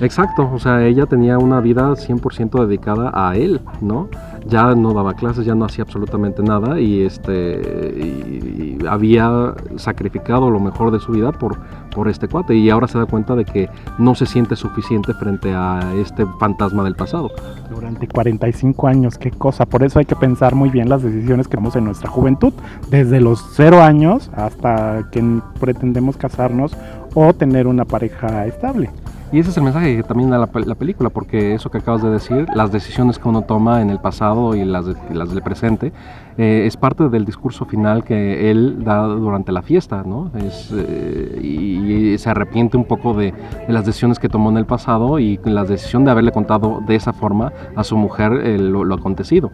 Exacto, 0.00 0.50
o 0.52 0.58
sea, 0.58 0.84
ella 0.84 1.06
tenía 1.06 1.38
una 1.38 1.60
vida 1.60 1.90
100% 1.92 2.66
dedicada 2.66 3.10
a 3.14 3.34
él, 3.34 3.60
¿no? 3.80 4.08
Ya 4.46 4.74
no 4.74 4.92
daba 4.92 5.14
clases, 5.14 5.46
ya 5.46 5.54
no 5.54 5.64
hacía 5.64 5.84
absolutamente 5.84 6.42
nada 6.42 6.78
y 6.78 7.02
este 7.02 8.76
había 8.88 9.54
sacrificado 9.76 10.50
lo 10.50 10.60
mejor 10.60 10.90
de 10.92 11.00
su 11.00 11.12
vida 11.12 11.32
por, 11.32 11.58
por 11.94 12.08
este 12.08 12.28
cuate 12.28 12.54
y 12.54 12.70
ahora 12.70 12.86
se 12.86 12.98
da 12.98 13.06
cuenta 13.06 13.34
de 13.34 13.44
que 13.44 13.68
no 13.98 14.14
se 14.14 14.26
siente 14.26 14.54
suficiente 14.54 15.14
frente 15.14 15.52
a 15.54 15.80
este 15.96 16.26
fantasma 16.38 16.84
del 16.84 16.94
pasado. 16.94 17.30
Durante 17.74 18.06
45 18.06 18.86
años, 18.86 19.18
qué 19.18 19.30
cosa, 19.30 19.66
por 19.66 19.82
eso 19.82 19.98
hay 19.98 20.04
que 20.04 20.16
pensar 20.16 20.54
muy 20.54 20.68
bien 20.68 20.88
las 20.88 21.02
decisiones 21.02 21.48
que 21.48 21.56
tomamos 21.56 21.74
en 21.76 21.84
nuestra 21.84 22.08
juventud, 22.08 22.52
desde 22.90 23.20
los 23.20 23.44
cero 23.54 23.82
años 23.82 24.30
hasta 24.36 25.08
que 25.10 25.40
pretendemos 25.58 26.16
casarnos 26.16 26.76
o 27.14 27.32
tener 27.32 27.66
una 27.66 27.84
pareja 27.84 28.46
estable. 28.46 28.90
Y 29.32 29.40
ese 29.40 29.50
es 29.50 29.56
el 29.56 29.64
mensaje 29.64 29.96
que 29.96 30.02
también 30.04 30.30
da 30.30 30.38
la, 30.38 30.46
película, 30.46 31.10
porque 31.10 31.54
eso 31.54 31.68
que 31.68 31.78
acabas 31.78 32.00
de 32.00 32.10
decir, 32.10 32.46
las 32.54 32.70
decisiones 32.70 33.18
que 33.18 33.28
uno 33.28 33.42
toma 33.42 33.82
en 33.82 33.90
el 33.90 33.98
pasado 33.98 34.54
y 34.54 34.64
las, 34.64 34.86
las 35.12 35.30
del 35.30 35.42
presente, 35.42 35.92
eh, 36.38 36.64
es 36.66 36.76
parte 36.76 37.08
del 37.08 37.24
discurso 37.24 37.64
final 37.64 38.04
que 38.04 38.50
él 38.52 38.84
da 38.84 39.02
durante 39.02 39.50
la 39.50 39.62
fiesta, 39.62 40.04
¿no? 40.06 40.30
Es, 40.38 40.72
eh, 40.72 41.40
y, 41.42 42.18
se 42.18 42.30
arrepiente 42.30 42.76
un 42.76 42.84
poco 42.84 43.14
de, 43.14 43.34
las 43.68 43.84
decisiones 43.84 44.18
que 44.18 44.28
tomó 44.28 44.50
en 44.50 44.58
el 44.58 44.64
pasado 44.64 45.18
y 45.18 45.40
la 45.44 45.64
decisión 45.64 46.04
de 46.04 46.12
haberle 46.12 46.30
contado 46.30 46.80
de 46.86 46.94
esa 46.94 47.12
forma 47.12 47.52
a 47.74 47.82
su 47.84 47.96
mujer 47.96 48.32
eh, 48.44 48.58
lo, 48.58 48.84
lo 48.84 48.94
acontecido, 48.94 49.50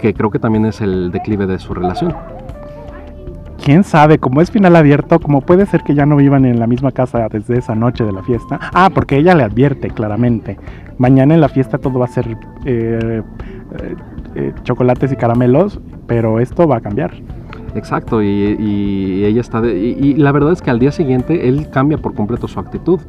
que 0.00 0.14
creo 0.14 0.30
que 0.30 0.38
también 0.38 0.64
es 0.64 0.80
el 0.80 1.10
declive 1.12 1.46
de 1.46 1.58
su 1.58 1.74
relación 1.74 2.14
quién 3.68 3.84
sabe, 3.84 4.16
como 4.16 4.40
es 4.40 4.50
final 4.50 4.76
abierto, 4.76 5.20
como 5.20 5.42
puede 5.42 5.66
ser 5.66 5.82
que 5.82 5.94
ya 5.94 6.06
no 6.06 6.16
vivan 6.16 6.46
en 6.46 6.58
la 6.58 6.66
misma 6.66 6.90
casa 6.90 7.28
desde 7.30 7.58
esa 7.58 7.74
noche 7.74 8.02
de 8.02 8.12
la 8.12 8.22
fiesta. 8.22 8.58
Ah, 8.72 8.88
porque 8.88 9.18
ella 9.18 9.34
le 9.34 9.42
advierte 9.42 9.90
claramente. 9.90 10.56
Mañana 10.96 11.34
en 11.34 11.42
la 11.42 11.50
fiesta 11.50 11.76
todo 11.76 11.98
va 11.98 12.06
a 12.06 12.08
ser 12.08 12.28
eh, 12.30 12.34
eh, 12.64 13.22
eh, 14.36 14.54
chocolates 14.62 15.12
y 15.12 15.16
caramelos, 15.16 15.80
pero 16.06 16.40
esto 16.40 16.66
va 16.66 16.78
a 16.78 16.80
cambiar. 16.80 17.12
Exacto, 17.74 18.22
y, 18.22 19.22
ella 19.26 19.42
está... 19.42 19.60
y, 19.66 20.14
la 20.14 20.32
verdad 20.32 20.52
es 20.52 20.62
que 20.62 20.70
al 20.70 20.78
día 20.78 20.90
siguiente 20.90 21.46
él 21.46 21.68
cambia 21.70 21.98
por 21.98 22.14
completo 22.14 22.48
su 22.48 22.58
actitud. 22.58 23.00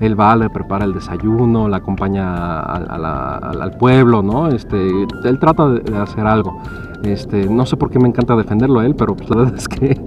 Él 0.00 0.18
va, 0.18 0.34
le 0.34 0.50
prepara 0.50 0.84
el 0.84 0.94
desayuno, 0.94 1.68
la 1.68 1.76
acompaña 1.76 2.58
al 2.62 3.70
pueblo, 3.78 4.22
¿no? 4.22 4.48
Este, 4.48 4.76
él 4.78 5.38
trata 5.38 5.68
de 5.68 5.96
hacer 5.96 6.26
algo. 6.26 6.60
Este, 7.04 7.46
no 7.48 7.64
sé 7.64 7.76
por 7.76 7.90
qué 7.90 7.98
me 7.98 8.08
encanta 8.08 8.34
defenderlo 8.34 8.80
a 8.80 8.86
él, 8.86 8.94
pero 8.94 9.16
pues, 9.16 9.30
la 9.30 9.36
verdad 9.42 9.54
es 9.56 9.68
que, 9.68 10.00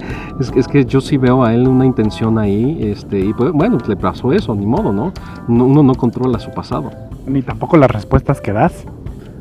es, 0.56 0.68
que 0.68 0.84
yo 0.84 1.00
sí 1.00 1.16
veo 1.16 1.44
a 1.44 1.54
él 1.54 1.66
una 1.66 1.86
intención 1.86 2.38
ahí, 2.38 2.78
este, 2.82 3.20
y 3.20 3.32
pues, 3.32 3.52
bueno, 3.52 3.78
le 3.86 3.96
pasó 3.96 4.32
eso, 4.32 4.54
ni 4.54 4.66
modo, 4.66 4.92
¿no? 4.92 5.12
Uno 5.48 5.82
no 5.82 5.94
controla 5.94 6.38
su 6.38 6.50
pasado. 6.50 6.90
Ni 7.26 7.42
tampoco 7.42 7.76
las 7.76 7.90
respuestas 7.90 8.40
que 8.40 8.52
das. 8.52 8.84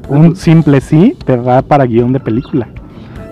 Un 0.10 0.36
simple 0.36 0.82
sí 0.82 1.16
te 1.26 1.38
da 1.38 1.62
para 1.62 1.86
guion 1.86 2.14
de 2.14 2.20
película. 2.20 2.68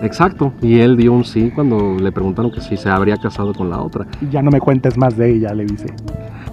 Exacto, 0.02 0.52
y 0.62 0.78
él 0.78 0.96
dio 0.96 1.12
un 1.12 1.24
sí 1.24 1.50
cuando 1.54 1.96
le 1.96 2.10
preguntaron 2.10 2.50
que 2.50 2.60
si 2.60 2.76
se 2.76 2.88
habría 2.88 3.18
casado 3.18 3.52
con 3.52 3.68
la 3.68 3.80
otra. 3.80 4.06
Ya 4.30 4.40
no 4.40 4.50
me 4.50 4.60
cuentes 4.60 4.96
más 4.96 5.16
de 5.16 5.30
ella, 5.30 5.52
le 5.52 5.66
dice. 5.66 5.88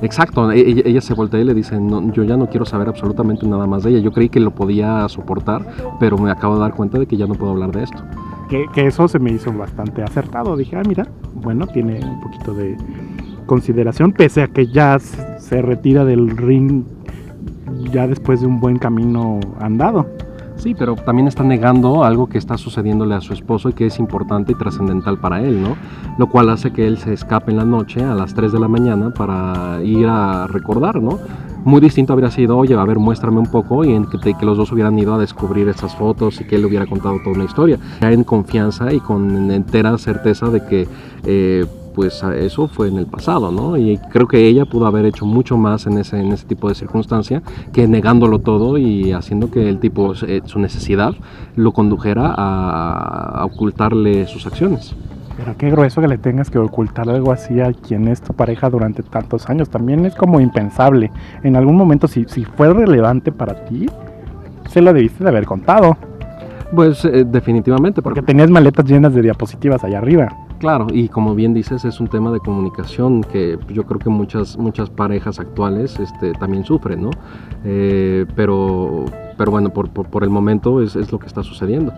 Exacto, 0.01 0.51
e-, 0.51 0.83
ella, 0.85 1.01
se 1.01 1.13
voltea 1.13 1.39
y 1.39 1.43
le 1.43 1.53
dice, 1.53 1.79
no, 1.79 2.11
yo 2.11 2.23
ya 2.23 2.37
no 2.37 2.47
quiero 2.47 2.65
saber 2.65 2.87
absolutamente 2.87 3.45
nada 3.47 3.65
más 3.67 3.83
de 3.83 3.91
ella. 3.91 3.99
Yo 3.99 4.11
creí 4.11 4.29
que 4.29 4.39
lo 4.39 4.51
podía 4.51 5.07
soportar, 5.09 5.65
pero 5.99 6.17
me 6.17 6.31
acabo 6.31 6.55
de 6.55 6.61
dar 6.61 6.73
cuenta 6.73 6.99
de 6.99 7.05
que 7.05 7.17
ya 7.17 7.25
no 7.25 7.35
puedo 7.35 7.51
hablar 7.51 7.71
de 7.71 7.83
esto. 7.83 8.03
Que, 8.49 8.87
eso 8.87 9.07
se 9.07 9.19
me 9.19 9.31
hizo 9.31 9.51
bastante 9.51 10.03
acertado. 10.03 10.55
Dije, 10.55 10.77
ah, 10.77 10.83
mira, 10.87 11.07
bueno, 11.33 11.67
tiene 11.67 11.99
un 12.03 12.21
poquito 12.21 12.53
de 12.53 12.77
consideración, 13.45 14.11
pese 14.11 14.43
a 14.43 14.47
que 14.47 14.67
ya 14.67 14.99
se 14.99 15.61
retira 15.61 16.05
del 16.05 16.35
ring 16.37 16.83
ya 17.91 18.07
después 18.07 18.41
de 18.41 18.47
un 18.47 18.59
buen 18.59 18.77
camino 18.77 19.39
andado. 19.59 20.07
Sí, 20.57 20.75
pero 20.77 20.95
también 20.95 21.27
está 21.27 21.43
negando 21.43 22.03
algo 22.03 22.27
que 22.27 22.37
está 22.37 22.57
sucediéndole 22.57 23.13
a 23.13 23.21
su 23.21 23.33
esposo 23.33 23.69
y 23.69 23.73
que 23.73 23.85
es 23.85 23.99
importante 23.99 24.51
y 24.51 24.55
trascendental 24.55 25.19
para 25.19 25.41
él, 25.41 25.61
¿no? 25.61 25.77
Lo 26.17 26.27
cual 26.27 26.49
hace 26.49 26.71
que 26.71 26.87
él 26.87 26.97
se 26.97 27.13
escape 27.13 27.51
en 27.51 27.57
la 27.57 27.65
noche 27.65 28.03
a 28.03 28.15
las 28.15 28.33
3 28.33 28.51
de 28.51 28.59
la 28.59 28.67
mañana 28.67 29.11
para 29.11 29.81
ir 29.83 30.07
a 30.07 30.47
recordar, 30.47 31.01
¿no? 31.01 31.19
Muy 31.63 31.79
distinto 31.79 32.13
habría 32.13 32.31
sido, 32.31 32.57
oye, 32.57 32.73
a 32.73 32.83
ver, 32.85 32.97
muéstrame 32.97 33.39
un 33.39 33.51
poco 33.51 33.85
y 33.85 33.93
en 33.93 34.05
que, 34.05 34.17
los 34.41 34.57
dos 34.57 34.71
hubieran 34.71 34.97
ido 34.97 35.13
a 35.13 35.17
descubrir 35.17 35.67
esas 35.67 35.95
fotos 35.95 36.41
y 36.41 36.45
que 36.45 36.55
él 36.55 36.61
le 36.61 36.67
hubiera 36.67 36.87
contado 36.87 37.17
toda 37.23 37.35
una 37.35 37.45
historia. 37.45 37.77
Ya 38.01 38.11
en 38.11 38.23
confianza 38.23 38.91
y 38.91 38.99
con 38.99 39.51
entera 39.51 39.97
certeza 39.97 40.49
de 40.49 40.65
que... 40.65 40.87
Eh, 41.23 41.65
pues 41.97 42.21
eso 42.21 42.67
fue 42.67 42.89
en 42.89 42.97
el 42.99 43.07
pasado, 43.07 43.51
¿no? 43.51 43.75
Y 43.75 43.97
creo 43.97 44.27
que 44.27 44.45
ella 44.45 44.65
pudo 44.65 44.85
haber 44.85 45.03
hecho 45.05 45.25
mucho 45.25 45.57
más 45.57 45.87
en 45.87 45.97
ese, 45.97 46.19
en 46.19 46.31
ese 46.31 46.45
tipo 46.45 46.69
de 46.69 46.75
circunstancia 46.75 47.41
que 47.73 47.87
negándolo 47.87 48.37
todo 48.37 48.77
y 48.77 49.13
haciendo 49.13 49.49
que 49.49 49.67
el 49.67 49.79
tipo, 49.79 50.13
eh, 50.27 50.43
su 50.45 50.59
necesidad, 50.59 51.15
lo 51.55 51.71
condujera 51.71 52.35
a, 52.37 53.43
ocultarle 53.45 54.27
sus 54.27 54.45
acciones. 54.45 54.95
Pero 55.37 55.57
qué 55.57 55.71
grueso 55.71 55.99
que 55.99 56.07
le 56.07 56.19
tengas 56.19 56.51
que 56.51 56.59
ocultar 56.59 57.09
algo 57.09 57.31
así 57.31 57.61
a 57.61 57.73
quien 57.73 58.07
es 58.07 58.21
tu 58.21 58.31
pareja 58.33 58.69
durante 58.69 59.01
tantos 59.01 59.49
años. 59.49 59.71
También 59.71 60.05
es 60.05 60.13
como 60.13 60.39
impensable. 60.39 61.11
En 61.41 61.55
algún 61.55 61.75
momento, 61.75 62.07
si, 62.07 62.25
si 62.25 62.45
fue 62.45 62.71
relevante 62.71 63.31
para 63.31 63.65
ti, 63.65 63.87
se 64.69 64.81
lo 64.81 64.93
debiste 64.93 65.23
de 65.23 65.31
haber 65.31 65.47
contado. 65.47 65.97
Pues 66.75 67.03
eh, 67.05 67.25
definitivamente. 67.25 68.03
Porque 68.03 68.21
tenías 68.21 68.51
maletas 68.51 68.85
llenas 68.85 69.15
de 69.15 69.23
diapositivas 69.23 69.83
allá 69.83 69.97
arriba. 69.97 70.46
Claro, 70.59 70.87
y 70.91 71.07
como 71.07 71.35
bien 71.35 71.53
dices, 71.53 71.85
es 71.85 71.99
un 71.99 72.07
tema 72.07 72.31
de 72.31 72.39
comunicación 72.39 73.21
que 73.21 73.59
yo 73.69 73.83
creo 73.85 73.99
que 73.99 74.09
muchas, 74.09 74.57
muchas 74.57 74.89
parejas 74.89 75.39
actuales 75.39 75.99
este, 75.99 76.31
también 76.33 76.65
sufren, 76.65 77.03
¿no? 77.03 77.11
Eh, 77.63 78.25
pero, 78.35 79.05
pero 79.37 79.51
bueno, 79.51 79.69
por, 79.69 79.89
por, 79.89 80.23
el 80.23 80.31
momento 80.31 80.81
es, 80.81 80.95
es, 80.95 81.11
lo 81.11 81.19
que 81.19 81.27
está 81.27 81.43
sucediendo. 81.43 81.93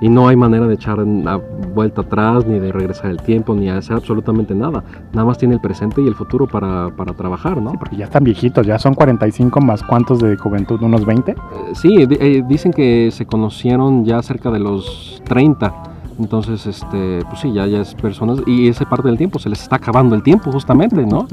Y 0.00 0.08
no 0.08 0.28
hay 0.28 0.36
manera 0.36 0.68
de 0.68 0.74
echar 0.74 1.00
una 1.00 1.36
vuelta 1.74 2.02
atrás, 2.02 2.46
ni 2.46 2.60
de 2.60 2.70
regresar 2.70 3.10
el 3.10 3.20
tiempo, 3.22 3.56
ni 3.56 3.70
hacer 3.70 3.96
absolutamente 3.96 4.54
nada. 4.54 4.84
Nada 5.12 5.26
más 5.26 5.38
tiene 5.38 5.54
el 5.54 5.60
presente 5.60 6.00
y 6.00 6.06
el 6.06 6.14
futuro 6.14 6.46
para, 6.46 6.90
para 6.94 7.12
trabajar, 7.14 7.60
¿no? 7.60 7.70
Sí, 7.70 7.76
porque 7.78 7.96
ya 7.96 8.04
están 8.04 8.22
viejitos, 8.22 8.66
ya 8.66 8.78
son 8.78 8.94
45 8.94 9.60
más 9.62 9.82
cuántos 9.82 10.20
de 10.20 10.36
juventud, 10.36 10.80
unos 10.80 11.04
20. 11.04 11.32
Eh, 11.32 11.36
sí, 11.74 12.06
eh, 12.08 12.44
dicen 12.46 12.72
que 12.72 13.10
se 13.10 13.26
conocieron 13.26 14.04
ya 14.04 14.22
cerca 14.22 14.50
de 14.50 14.60
los 14.60 15.20
30 15.24 15.95
entonces, 16.18 16.66
este, 16.66 17.20
pues 17.28 17.40
sí, 17.40 17.52
ya, 17.52 17.66
ya 17.66 17.80
es 17.80 17.94
personas, 17.94 18.40
y 18.46 18.68
esa 18.68 18.88
parte 18.88 19.08
del 19.08 19.18
tiempo, 19.18 19.38
se 19.38 19.48
les 19.48 19.62
está 19.62 19.76
acabando 19.76 20.14
el 20.14 20.22
tiempo 20.22 20.50
justamente, 20.50 21.04
¿no? 21.04 21.26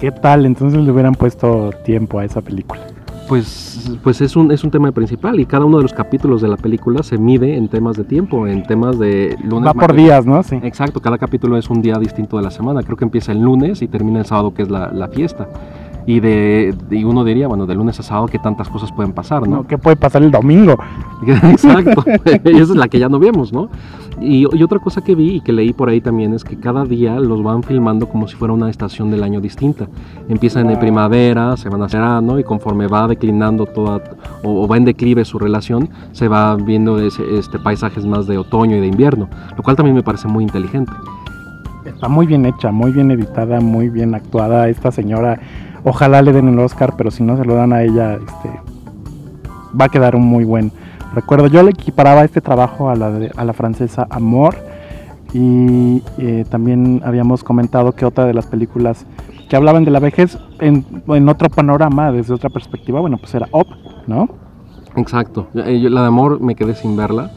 ¿Qué 0.00 0.10
tal? 0.10 0.46
Entonces 0.46 0.80
le 0.80 0.90
hubieran 0.90 1.14
puesto 1.14 1.70
tiempo 1.84 2.18
a 2.18 2.24
esa 2.24 2.40
película. 2.40 2.80
Pues, 3.28 3.90
pues 4.02 4.20
es, 4.20 4.36
un, 4.36 4.52
es 4.52 4.64
un 4.64 4.70
tema 4.70 4.92
principal 4.92 5.40
y 5.40 5.46
cada 5.46 5.64
uno 5.64 5.78
de 5.78 5.82
los 5.84 5.94
capítulos 5.94 6.42
de 6.42 6.48
la 6.48 6.58
película 6.58 7.02
se 7.02 7.16
mide 7.16 7.56
en 7.56 7.68
temas 7.68 7.96
de 7.96 8.04
tiempo, 8.04 8.46
en 8.46 8.62
temas 8.64 8.98
de 8.98 9.36
lunes. 9.42 9.66
Va 9.66 9.72
por 9.72 9.94
días, 9.94 10.26
¿no? 10.26 10.42
Sí. 10.42 10.58
Exacto, 10.62 11.00
cada 11.00 11.16
capítulo 11.16 11.56
es 11.56 11.70
un 11.70 11.80
día 11.80 11.94
distinto 11.94 12.36
de 12.36 12.42
la 12.42 12.50
semana. 12.50 12.82
Creo 12.82 12.98
que 12.98 13.04
empieza 13.04 13.32
el 13.32 13.40
lunes 13.40 13.80
y 13.80 13.88
termina 13.88 14.18
el 14.18 14.26
sábado, 14.26 14.52
que 14.52 14.62
es 14.62 14.70
la, 14.70 14.90
la 14.92 15.08
fiesta. 15.08 15.48
Y, 16.06 16.20
de, 16.20 16.74
y 16.90 17.04
uno 17.04 17.24
diría, 17.24 17.48
bueno, 17.48 17.66
de 17.66 17.74
lunes 17.74 17.98
a 17.98 18.02
sábado, 18.02 18.26
¿qué 18.26 18.38
tantas 18.38 18.68
cosas 18.68 18.92
pueden 18.92 19.12
pasar, 19.12 19.48
no? 19.48 19.66
¿Qué 19.66 19.78
puede 19.78 19.96
pasar 19.96 20.22
el 20.22 20.30
domingo? 20.30 20.76
Exacto, 21.26 22.04
esa 22.24 22.44
es 22.44 22.68
la 22.70 22.88
que 22.88 22.98
ya 22.98 23.08
no 23.08 23.18
vemos, 23.18 23.52
¿no? 23.52 23.70
Y, 24.20 24.44
otra 24.46 24.78
cosa 24.78 25.02
que 25.02 25.14
vi 25.14 25.36
y 25.36 25.40
que 25.40 25.52
leí 25.52 25.72
por 25.72 25.88
ahí 25.88 26.00
también 26.00 26.34
es 26.34 26.44
que 26.44 26.56
cada 26.56 26.84
día 26.84 27.18
los 27.18 27.42
van 27.42 27.62
filmando 27.62 28.08
como 28.08 28.28
si 28.28 28.36
fuera 28.36 28.54
una 28.54 28.70
estación 28.70 29.10
del 29.10 29.22
año 29.22 29.40
distinta. 29.40 29.88
Empiezan 30.28 30.70
en 30.70 30.78
primavera, 30.78 31.56
se 31.56 31.68
van 31.68 31.82
a 31.82 31.86
verano 31.86 32.38
y 32.38 32.44
conforme 32.44 32.86
va 32.86 33.08
declinando 33.08 33.66
toda 33.66 34.00
o, 34.42 34.66
va 34.68 34.76
en 34.76 34.84
declive 34.84 35.24
su 35.24 35.38
relación, 35.38 35.88
se 36.12 36.28
va 36.28 36.56
viendo 36.56 36.98
este, 36.98 37.58
paisajes 37.58 38.06
más 38.06 38.26
de 38.26 38.38
otoño 38.38 38.76
y 38.76 38.80
de 38.80 38.86
invierno, 38.86 39.28
lo 39.56 39.62
cual 39.62 39.76
también 39.76 39.96
me 39.96 40.02
parece 40.02 40.28
muy 40.28 40.44
inteligente. 40.44 40.92
Está 41.84 42.08
muy 42.08 42.26
bien 42.26 42.46
hecha, 42.46 42.70
muy 42.70 42.92
bien 42.92 43.10
editada, 43.10 43.60
muy 43.60 43.88
bien 43.90 44.14
actuada. 44.14 44.68
Esta 44.68 44.90
señora, 44.90 45.38
ojalá 45.84 46.22
le 46.22 46.32
den 46.32 46.48
el 46.48 46.58
Oscar, 46.58 46.94
pero 46.96 47.10
si 47.10 47.22
no 47.22 47.36
se 47.36 47.44
lo 47.44 47.54
dan 47.54 47.72
a 47.72 47.82
ella, 47.82 48.14
este, 48.14 48.50
va 49.78 49.86
a 49.86 49.88
quedar 49.88 50.16
un 50.16 50.26
muy 50.26 50.44
buen 50.44 50.72
recuerdo. 51.14 51.46
Yo 51.46 51.62
le 51.62 51.70
equiparaba 51.70 52.24
este 52.24 52.40
trabajo 52.40 52.90
a 52.90 52.96
la, 52.96 53.12
a 53.36 53.44
la 53.44 53.52
francesa 53.52 54.06
Amor 54.10 54.56
y 55.32 56.02
eh, 56.18 56.44
también 56.48 57.02
habíamos 57.04 57.44
comentado 57.44 57.92
que 57.92 58.04
otra 58.04 58.24
de 58.24 58.34
las 58.34 58.46
películas 58.46 59.06
que 59.48 59.56
hablaban 59.56 59.84
de 59.84 59.90
la 59.90 60.00
vejez 60.00 60.38
en, 60.60 60.84
en, 61.08 61.28
otro 61.28 61.50
panorama, 61.50 62.10
desde 62.12 62.32
otra 62.32 62.50
perspectiva, 62.50 63.00
bueno, 63.00 63.18
pues 63.18 63.34
era 63.34 63.48
Op, 63.50 63.68
¿no? 64.06 64.28
Exacto. 64.96 65.48
Eh, 65.54 65.88
la 65.90 66.02
de 66.02 66.06
Amor 66.06 66.40
me 66.40 66.54
quedé 66.54 66.74
sin 66.74 66.96
verla 66.96 67.30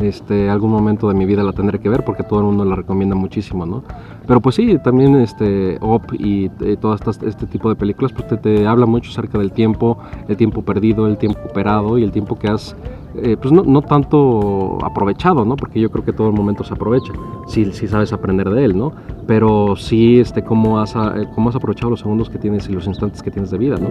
este, 0.00 0.50
algún 0.50 0.70
momento 0.70 1.08
de 1.08 1.14
mi 1.14 1.24
vida 1.24 1.42
la 1.42 1.52
tendré 1.52 1.78
que 1.78 1.88
ver 1.88 2.04
porque 2.04 2.22
todo 2.22 2.40
el 2.40 2.46
mundo 2.46 2.64
la 2.64 2.76
recomienda 2.76 3.14
muchísimo, 3.14 3.64
¿no? 3.66 3.84
Pero 4.26 4.40
pues 4.40 4.56
sí, 4.56 4.78
también 4.82 5.16
este, 5.16 5.78
OP 5.80 6.14
y 6.14 6.50
eh, 6.60 6.76
todo 6.80 6.94
este 6.94 7.46
tipo 7.46 7.68
de 7.68 7.76
películas 7.76 8.12
pues 8.12 8.26
te, 8.26 8.36
te, 8.36 8.66
habla 8.66 8.86
mucho 8.86 9.10
acerca 9.10 9.38
del 9.38 9.52
tiempo, 9.52 9.98
el 10.28 10.36
tiempo 10.36 10.62
perdido, 10.62 11.06
el 11.06 11.18
tiempo 11.18 11.40
operado 11.48 11.98
y 11.98 12.04
el 12.04 12.10
tiempo 12.10 12.38
que 12.38 12.48
has, 12.48 12.74
eh, 13.16 13.36
pues 13.40 13.52
no, 13.52 13.62
no, 13.62 13.82
tanto 13.82 14.78
aprovechado, 14.84 15.44
¿no? 15.44 15.56
Porque 15.56 15.80
yo 15.80 15.90
creo 15.90 16.04
que 16.04 16.12
todo 16.12 16.28
el 16.28 16.34
momento 16.34 16.64
se 16.64 16.74
aprovecha, 16.74 17.12
si, 17.46 17.66
si 17.72 17.86
sabes 17.86 18.12
aprender 18.12 18.50
de 18.50 18.64
él, 18.64 18.76
¿no? 18.76 18.92
Pero 19.26 19.76
sí, 19.76 20.18
este, 20.18 20.42
cómo 20.42 20.80
has, 20.80 20.94
eh, 20.96 21.28
cómo 21.34 21.48
has 21.48 21.56
aprovechado 21.56 21.90
los 21.90 22.00
segundos 22.00 22.28
que 22.28 22.38
tienes 22.38 22.68
y 22.68 22.72
los 22.72 22.86
instantes 22.86 23.22
que 23.22 23.30
tienes 23.30 23.50
de 23.50 23.58
vida, 23.58 23.76
¿no? 23.76 23.88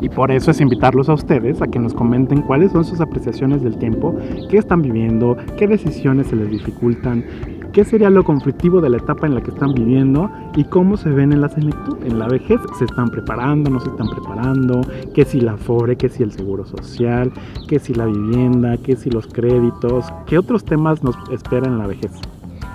Y 0.00 0.08
por 0.08 0.30
eso 0.30 0.50
es 0.50 0.60
invitarlos 0.60 1.08
a 1.08 1.14
ustedes 1.14 1.62
a 1.62 1.68
que 1.68 1.78
nos 1.78 1.94
comenten 1.94 2.42
cuáles 2.42 2.72
son 2.72 2.84
sus 2.84 3.00
apreciaciones 3.00 3.62
del 3.62 3.76
tiempo, 3.76 4.16
qué 4.48 4.58
están 4.58 4.82
viviendo, 4.82 5.36
qué 5.56 5.66
decisiones 5.66 6.28
se 6.28 6.36
les 6.36 6.50
dificultan, 6.50 7.24
qué 7.72 7.84
sería 7.84 8.10
lo 8.10 8.22
conflictivo 8.24 8.80
de 8.80 8.90
la 8.90 8.98
etapa 8.98 9.26
en 9.26 9.34
la 9.34 9.40
que 9.40 9.50
están 9.50 9.74
viviendo 9.74 10.30
y 10.56 10.64
cómo 10.64 10.96
se 10.96 11.08
ven 11.08 11.32
en 11.32 11.40
la 11.40 11.48
senectud, 11.48 11.96
en 12.04 12.18
la 12.18 12.28
vejez. 12.28 12.60
¿Se 12.78 12.84
están 12.84 13.08
preparando, 13.08 13.70
no 13.70 13.80
se 13.80 13.88
están 13.88 14.08
preparando? 14.10 14.82
¿Qué 15.14 15.24
si 15.24 15.40
la 15.40 15.56
FORE, 15.56 15.96
qué 15.96 16.08
si 16.08 16.22
el 16.22 16.32
seguro 16.32 16.66
social, 16.66 17.32
qué 17.68 17.78
si 17.78 17.94
la 17.94 18.06
vivienda, 18.06 18.76
qué 18.76 18.96
si 18.96 19.10
los 19.10 19.26
créditos? 19.26 20.06
¿Qué 20.26 20.38
otros 20.38 20.64
temas 20.64 21.02
nos 21.02 21.16
esperan 21.30 21.72
en 21.72 21.78
la 21.78 21.86
vejez? 21.86 22.12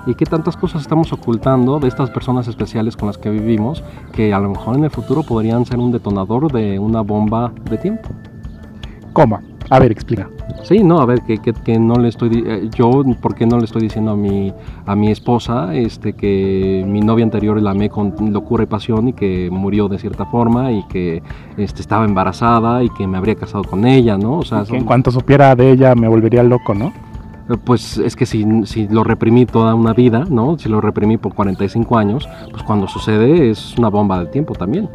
y 0.06 0.16
qué 0.16 0.25
tantas 0.25 0.56
cosas 0.56 0.84
estamos 0.84 1.12
ocultando 1.12 1.80
de 1.80 1.89
estas 1.89 2.10
personas 2.10 2.48
especiales 2.48 2.96
con 2.96 3.08
las 3.08 3.18
que 3.18 3.30
vivimos 3.30 3.84
que 4.13 4.34
a 4.34 4.39
lo 4.39 4.48
mejor 4.48 4.77
en 4.77 4.86
el 4.86 4.89
futuro 4.89 5.22
podrían 5.22 5.66
ser 5.66 5.80
un 5.80 5.92
detonador 5.92 6.50
de 6.50 6.80
una 6.80 7.01
bomba 7.01 7.51
de 7.70 7.77
tiempo. 7.77 8.08
¿Cómo? 9.12 9.42
A 9.69 9.79
ver, 9.79 9.91
explica. 9.91 10.29
Sí, 10.63 10.83
no, 10.83 11.00
a 11.00 11.05
ver, 11.05 11.21
que, 11.21 11.38
que, 11.38 11.79
no 11.79 11.95
le 11.95 12.09
estoy, 12.09 12.43
eh, 12.45 12.69
yo, 12.74 13.03
¿por 13.21 13.36
qué 13.36 13.45
no 13.45 13.57
le 13.57 13.65
estoy 13.65 13.81
diciendo 13.83 14.12
a 14.12 14.15
mi, 14.15 14.53
a 14.86 14.95
mi 14.95 15.12
esposa 15.12 15.75
este, 15.75 16.13
que 16.13 16.83
mi 16.88 17.01
novia 17.01 17.24
anterior 17.24 17.62
la 17.62 17.71
amé 17.71 17.89
con 17.89 18.13
locura 18.33 18.63
y 18.63 18.65
pasión 18.65 19.09
y 19.09 19.13
que 19.13 19.50
murió 19.51 19.88
de 19.88 20.00
cierta 20.00 20.25
forma 20.25 20.71
y 20.71 20.83
que 20.88 21.21
este, 21.57 21.81
estaba 21.81 22.05
embarazada 22.05 22.83
y 22.83 22.89
que 22.89 23.07
me 23.07 23.17
habría 23.17 23.36
casado 23.36 23.63
con 23.63 23.86
ella, 23.86 24.17
¿no? 24.17 24.39
O 24.39 24.43
sea, 24.43 24.63
en 24.69 24.86
cuanto 24.86 25.12
supiera 25.12 25.55
de 25.55 25.71
ella 25.71 25.95
me 25.95 26.07
volvería 26.07 26.43
loco, 26.43 26.74
¿no? 26.74 26.91
pues 27.63 27.97
es 27.97 28.17
que 28.17 28.25
si, 28.25 28.45
si, 28.65 28.89
lo 28.89 29.05
reprimí 29.05 29.45
toda 29.45 29.74
una 29.74 29.93
vida, 29.93 30.25
¿no? 30.29 30.59
Si 30.59 30.67
lo 30.67 30.81
reprimí 30.81 31.17
por 31.17 31.33
45 31.33 31.97
años, 31.97 32.27
pues 32.51 32.62
cuando 32.63 32.89
sucede 32.89 33.50
es 33.50 33.77
una 33.77 33.88
bomba 33.88 34.19
de 34.19 34.25
tiempo 34.25 34.53
también. 34.53 34.89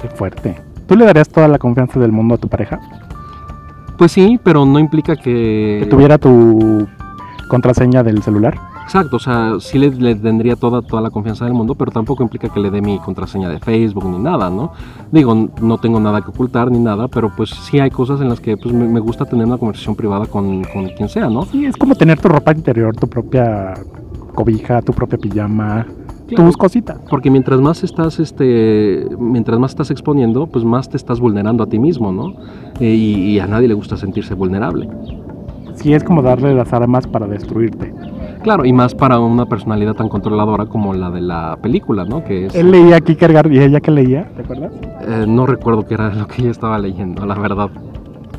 Qué 0.00 0.08
fuerte. 0.08 0.54
¿Tú 0.86 0.94
le 0.94 1.04
darías 1.04 1.28
toda 1.28 1.48
la 1.48 1.58
confianza 1.58 1.98
del 1.98 2.12
mundo 2.12 2.36
a 2.36 2.38
tu 2.38 2.46
pareja? 2.46 2.78
Pues 4.04 4.12
sí, 4.12 4.38
pero 4.44 4.66
no 4.66 4.78
implica 4.78 5.16
que... 5.16 5.78
Que 5.80 5.86
tuviera 5.88 6.18
tu 6.18 6.86
contraseña 7.48 8.02
del 8.02 8.22
celular. 8.22 8.54
Exacto, 8.82 9.16
o 9.16 9.18
sea, 9.18 9.54
sí 9.60 9.78
le, 9.78 10.14
tendría 10.14 10.56
toda, 10.56 10.82
toda 10.82 11.00
la 11.00 11.08
confianza 11.08 11.46
del 11.46 11.54
mundo, 11.54 11.74
pero 11.74 11.90
tampoco 11.90 12.22
implica 12.22 12.50
que 12.50 12.60
le 12.60 12.70
dé 12.70 12.82
mi 12.82 12.98
contraseña 12.98 13.48
de 13.48 13.60
Facebook 13.60 14.04
ni 14.04 14.18
nada, 14.18 14.50
¿no? 14.50 14.72
Digo, 15.10 15.48
no 15.58 15.78
tengo 15.78 16.00
nada 16.00 16.20
que 16.20 16.28
ocultar 16.28 16.70
ni 16.70 16.80
nada, 16.80 17.08
pero 17.08 17.34
pues 17.34 17.48
sí 17.48 17.80
hay 17.80 17.90
cosas 17.90 18.20
en 18.20 18.28
las 18.28 18.40
que 18.40 18.58
pues, 18.58 18.74
me, 18.74 19.00
gusta 19.00 19.24
tener 19.24 19.46
una 19.46 19.56
conversación 19.56 19.96
privada 19.96 20.26
con, 20.26 20.64
con, 20.64 20.86
quien 20.90 21.08
sea, 21.08 21.30
¿no? 21.30 21.46
Sí, 21.46 21.64
es 21.64 21.74
como 21.74 21.94
tener 21.94 22.20
tu 22.20 22.28
ropa 22.28 22.52
interior, 22.52 22.94
tu 22.94 23.08
propia 23.08 23.72
cobija, 24.34 24.82
tu 24.82 24.92
propia 24.92 25.16
pijama, 25.16 25.86
tus 26.34 26.56
cositas. 26.56 26.98
Porque 27.08 27.30
mientras 27.30 27.60
más 27.60 27.82
estás, 27.84 28.18
este, 28.18 29.06
mientras 29.18 29.58
más 29.58 29.72
estás 29.72 29.90
exponiendo, 29.90 30.46
pues 30.46 30.64
más 30.64 30.88
te 30.88 30.96
estás 30.96 31.20
vulnerando 31.20 31.64
a 31.64 31.66
ti 31.66 31.78
mismo, 31.78 32.12
¿no? 32.12 32.34
Eh, 32.80 32.94
y, 32.94 33.14
y 33.32 33.38
a 33.38 33.46
nadie 33.46 33.68
le 33.68 33.74
gusta 33.74 33.96
sentirse 33.96 34.34
vulnerable. 34.34 34.88
Sí, 35.74 35.92
es 35.92 36.04
como 36.04 36.22
darle 36.22 36.54
las 36.54 36.72
armas 36.72 37.06
para 37.06 37.26
destruirte. 37.26 37.92
Claro, 38.42 38.64
y 38.64 38.72
más 38.72 38.94
para 38.94 39.18
una 39.18 39.46
personalidad 39.46 39.94
tan 39.94 40.08
controladora 40.08 40.66
como 40.66 40.92
la 40.92 41.10
de 41.10 41.20
la 41.20 41.58
película, 41.60 42.04
¿no? 42.04 42.22
Que 42.24 42.48
Él 42.52 42.70
leía 42.70 43.00
Kierkegaard 43.00 43.50
y 43.50 43.58
ella 43.58 43.80
que 43.80 43.90
leía, 43.90 44.28
¿te 44.36 44.42
acuerdas? 44.42 44.72
Eh, 45.00 45.24
no 45.26 45.46
recuerdo 45.46 45.86
qué 45.86 45.94
era 45.94 46.14
lo 46.14 46.26
que 46.26 46.42
ella 46.42 46.50
estaba 46.50 46.78
leyendo, 46.78 47.24
la 47.24 47.34
verdad. 47.34 47.70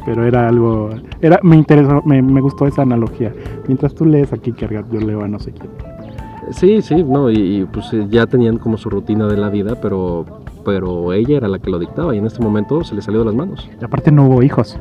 Pero 0.06 0.24
era 0.24 0.48
algo, 0.48 0.92
era, 1.22 1.40
me 1.42 1.56
interesó, 1.56 2.04
me, 2.06 2.22
gustó 2.40 2.68
esa 2.68 2.84
analogía. 2.84 3.34
Mientras 3.68 3.96
tú 3.96 4.06
lees 4.06 4.32
a 4.32 4.38
Kierkegaard, 4.38 4.92
yo 4.92 5.00
leo 5.00 5.24
a 5.24 5.28
no 5.28 5.40
sé 5.40 5.52
quién. 5.52 5.72
Sí, 6.52 6.82
sí, 6.82 7.04
no, 7.04 7.30
y, 7.30 7.66
pues 7.72 7.92
eh, 7.94 8.06
ya 8.10 8.28
tenían 8.28 8.58
como 8.58 8.78
su 8.78 8.90
rutina 8.90 9.28
de 9.28 9.38
la 9.38 9.50
vida, 9.50 9.76
pero, 9.82 10.26
pero 10.64 11.14
ella 11.14 11.38
era 11.38 11.48
la 11.48 11.60
que 11.60 11.70
lo 11.70 11.80
dictaba 11.80 12.16
y 12.16 12.20
en 12.20 12.26
este 12.26 12.42
momento 12.42 12.84
se 12.84 12.96
le 12.96 13.02
salió 13.02 13.20
de 13.20 13.26
las 13.26 13.36
manos. 13.36 13.70
Aparte 13.82 14.12
no 14.12 14.28
hubo 14.28 14.44
hijos. 14.44 14.78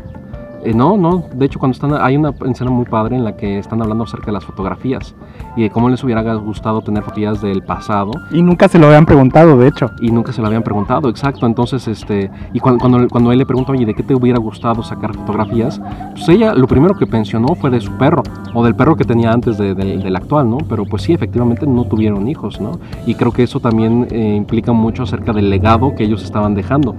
Eh, 0.65 0.75
no, 0.75 0.97
no, 0.97 1.25
de 1.35 1.47
hecho 1.47 1.59
cuando 1.59 1.75
están, 1.75 1.95
hay 1.95 2.17
una 2.17 2.35
escena 2.47 2.71
muy 2.71 2.85
padre 2.85 3.17
en 3.17 3.25
la 3.25 3.37
que 3.37 3.59
están 3.59 3.81
hablando 3.83 4.05
acerca 4.05 4.27
de 4.27 4.33
las 4.33 4.45
fotografías 4.45 5.15
y 5.57 5.63
de 5.63 5.71
cómo 5.71 5.89
les 5.89 6.03
hubiera 6.03 6.23
gustado 6.35 6.81
tener 6.81 7.03
fotografías 7.03 7.41
del 7.41 7.63
pasado. 7.63 8.13
Y 8.31 8.43
nunca 8.43 8.69
se 8.69 8.79
lo 8.79 8.87
habían 8.87 9.07
preguntado, 9.07 9.57
de 9.57 9.69
hecho. 9.69 9.91
Y 10.01 10.11
nunca 10.11 10.33
se 10.33 10.41
lo 10.41 10.49
habían 10.49 10.63
preguntado, 10.63 11.09
exacto. 11.09 11.47
Entonces, 11.47 11.87
este, 11.87 12.31
y 12.53 12.61
cuando, 12.61 12.81
cuando, 12.81 13.09
cuando 13.09 13.31
él 13.31 13.39
le 13.39 13.47
preguntó, 13.47 13.73
oye, 13.73 13.87
¿de 13.87 13.95
qué 13.95 14.03
te 14.03 14.15
hubiera 14.15 14.39
gustado 14.39 14.83
sacar 14.83 15.15
fotografías? 15.15 15.81
Pues 16.13 16.29
ella 16.29 16.55
lo 16.55 16.67
primero 16.67 16.95
que 16.97 17.07
pensionó 17.07 17.55
fue 17.55 17.71
de 17.71 17.81
su 17.81 17.93
perro, 17.93 18.23
o 18.53 18.65
del 18.65 18.75
perro 18.75 18.97
que 18.97 19.05
tenía 19.05 19.33
antes 19.33 19.59
de, 19.59 19.75
del 19.75 20.17
actual, 20.17 20.51
¿no? 20.51 20.59
Pero 20.69 20.85
pues 20.85 21.03
sí, 21.03 21.13
efectivamente 21.13 21.67
no 21.67 21.85
tuvieron 21.85 22.27
hijos, 22.29 22.61
¿no? 22.61 22.79
Y 23.07 23.15
creo 23.15 23.33
que 23.33 23.43
eso 23.43 23.61
también 23.61 24.09
eh, 24.11 24.35
implica 24.37 24.73
mucho 24.73 25.03
acerca 25.03 25.33
del 25.33 25.51
legado 25.51 25.95
que 25.95 26.05
ellos 26.05 26.25
estaban 26.25 26.55
dejando. 26.55 26.97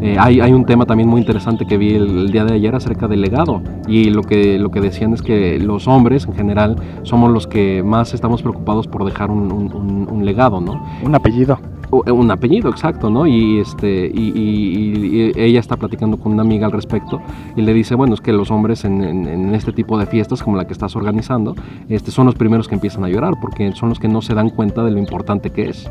Eh, 0.00 0.16
hay, 0.18 0.40
hay, 0.40 0.52
un 0.52 0.64
tema 0.64 0.86
también 0.86 1.08
muy 1.08 1.20
interesante 1.20 1.66
que 1.66 1.76
vi 1.76 1.94
el, 1.94 2.30
día 2.30 2.44
de 2.44 2.54
ayer 2.54 2.74
acerca 2.74 3.08
del 3.08 3.20
legado 3.20 3.62
y 3.88 4.10
lo 4.10 4.22
que, 4.22 4.58
lo 4.58 4.70
que 4.70 4.80
decían 4.80 5.12
es 5.12 5.22
que 5.22 5.58
los 5.58 5.88
hombres 5.88 6.26
en 6.26 6.34
general 6.34 6.76
somos 7.02 7.32
los 7.32 7.46
que 7.46 7.82
más 7.82 8.14
estamos 8.14 8.42
preocupados 8.42 8.86
por 8.86 9.04
dejar 9.04 9.30
un, 9.30 9.50
un, 9.50 10.24
legado, 10.24 10.60
¿no? 10.60 10.82
Un 11.02 11.14
apellido. 11.14 11.58
Eh, 12.06 12.12
un 12.12 12.30
apellido, 12.30 12.70
exacto, 12.70 13.10
¿no? 13.10 13.26
Y, 13.26 13.58
este, 13.58 14.10
y, 14.12 15.32
ella 15.36 15.58
está 15.58 15.76
platicando 15.76 16.16
con 16.16 16.32
una 16.32 16.42
amiga 16.42 16.66
al 16.66 16.72
respecto 16.72 17.20
y 17.56 17.62
le 17.62 17.72
dice, 17.72 17.94
bueno, 17.94 18.14
es 18.14 18.20
que 18.20 18.32
los 18.32 18.50
hombres 18.50 18.84
en, 18.84 19.02
en, 19.02 19.54
este 19.54 19.72
tipo 19.72 19.98
de 19.98 20.06
fiestas 20.06 20.42
como 20.42 20.56
la 20.56 20.66
que 20.66 20.72
estás 20.72 20.94
organizando, 20.96 21.54
este, 21.88 22.10
son 22.10 22.26
los 22.26 22.34
primeros 22.34 22.68
que 22.68 22.74
empiezan 22.74 23.04
a 23.04 23.08
llorar 23.08 23.34
porque 23.40 23.72
son 23.72 23.88
los 23.88 23.98
que 23.98 24.08
no 24.08 24.22
se 24.22 24.34
dan 24.34 24.50
cuenta 24.50 24.84
de 24.84 24.90
lo 24.90 24.98
importante 24.98 25.50
que 25.50 25.70
es 25.70 25.90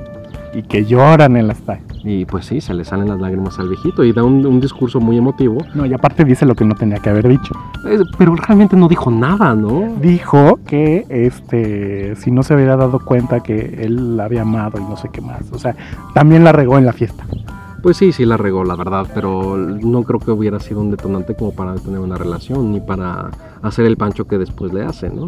y 0.54 0.64
que 0.64 0.86
lloran 0.86 1.36
en 1.38 1.48
las 1.48 1.60
tallas. 1.62 1.84
Y 2.04 2.26
pues 2.26 2.46
sí, 2.46 2.62
se 2.62 2.74
le 2.74 2.86
salen 2.86 3.10
las 3.10 3.20
lágrimas 3.20 3.60
al 3.60 3.68
viejito 3.68 4.04
y 4.04 4.14
da 4.14 4.24
un, 4.24 4.60
discurso 4.60 5.00
muy 5.00 5.18
emotivo. 5.18 5.58
No, 5.74 5.86
y 5.86 5.94
aparte 5.94 6.24
dice 6.24 6.46
lo 6.46 6.56
que 6.56 6.64
no 6.64 6.76
tenía 6.76 7.00
que 7.00 7.10
haber 7.10 7.28
dicho. 7.28 7.54
pero 8.18 8.36
realmente 8.36 8.76
no 8.76 8.88
dijo 8.88 9.12
nada, 9.12 9.54
¿no? 9.56 9.96
Dijo 10.02 10.60
que 10.66 11.06
este 11.10 12.16
si 12.16 12.32
no 12.32 12.44
se 12.44 12.56
hubiera 12.56 12.76
dado 12.76 13.00
cuenta 13.04 13.42
que 13.42 13.80
él 13.82 14.18
la 14.18 14.26
había 14.26 14.44
amado 14.44 14.80
y 14.80 14.84
no 14.84 14.96
sé 14.98 15.10
qué 15.12 15.22
más. 15.22 15.52
O 15.52 15.60
sea, 15.60 15.76
también 16.14 16.44
la 16.44 16.52
regó 16.52 16.78
en 16.78 16.86
la 16.86 16.94
fiesta. 16.94 17.26
Pues 17.82 17.98
sí, 17.98 18.12
sí 18.12 18.26
la 18.26 18.38
regó, 18.38 18.64
la 18.64 18.76
verdad, 18.76 19.08
pero 19.14 19.56
no 19.56 20.04
creo 20.04 20.20
que 20.20 20.32
hubiera 20.32 20.60
sido 20.60 20.82
un 20.82 20.92
detonante 20.92 21.36
como 21.36 21.52
para 21.54 21.76
tener 21.76 22.00
una 22.00 22.18
relación 22.18 22.72
ni 22.72 22.80
para 22.80 23.30
hacer 23.62 23.86
el 23.86 23.98
pancho 23.98 24.28
que 24.28 24.38
después 24.38 24.74
le 24.74 24.84
hace, 24.84 25.10
¿no? 25.10 25.28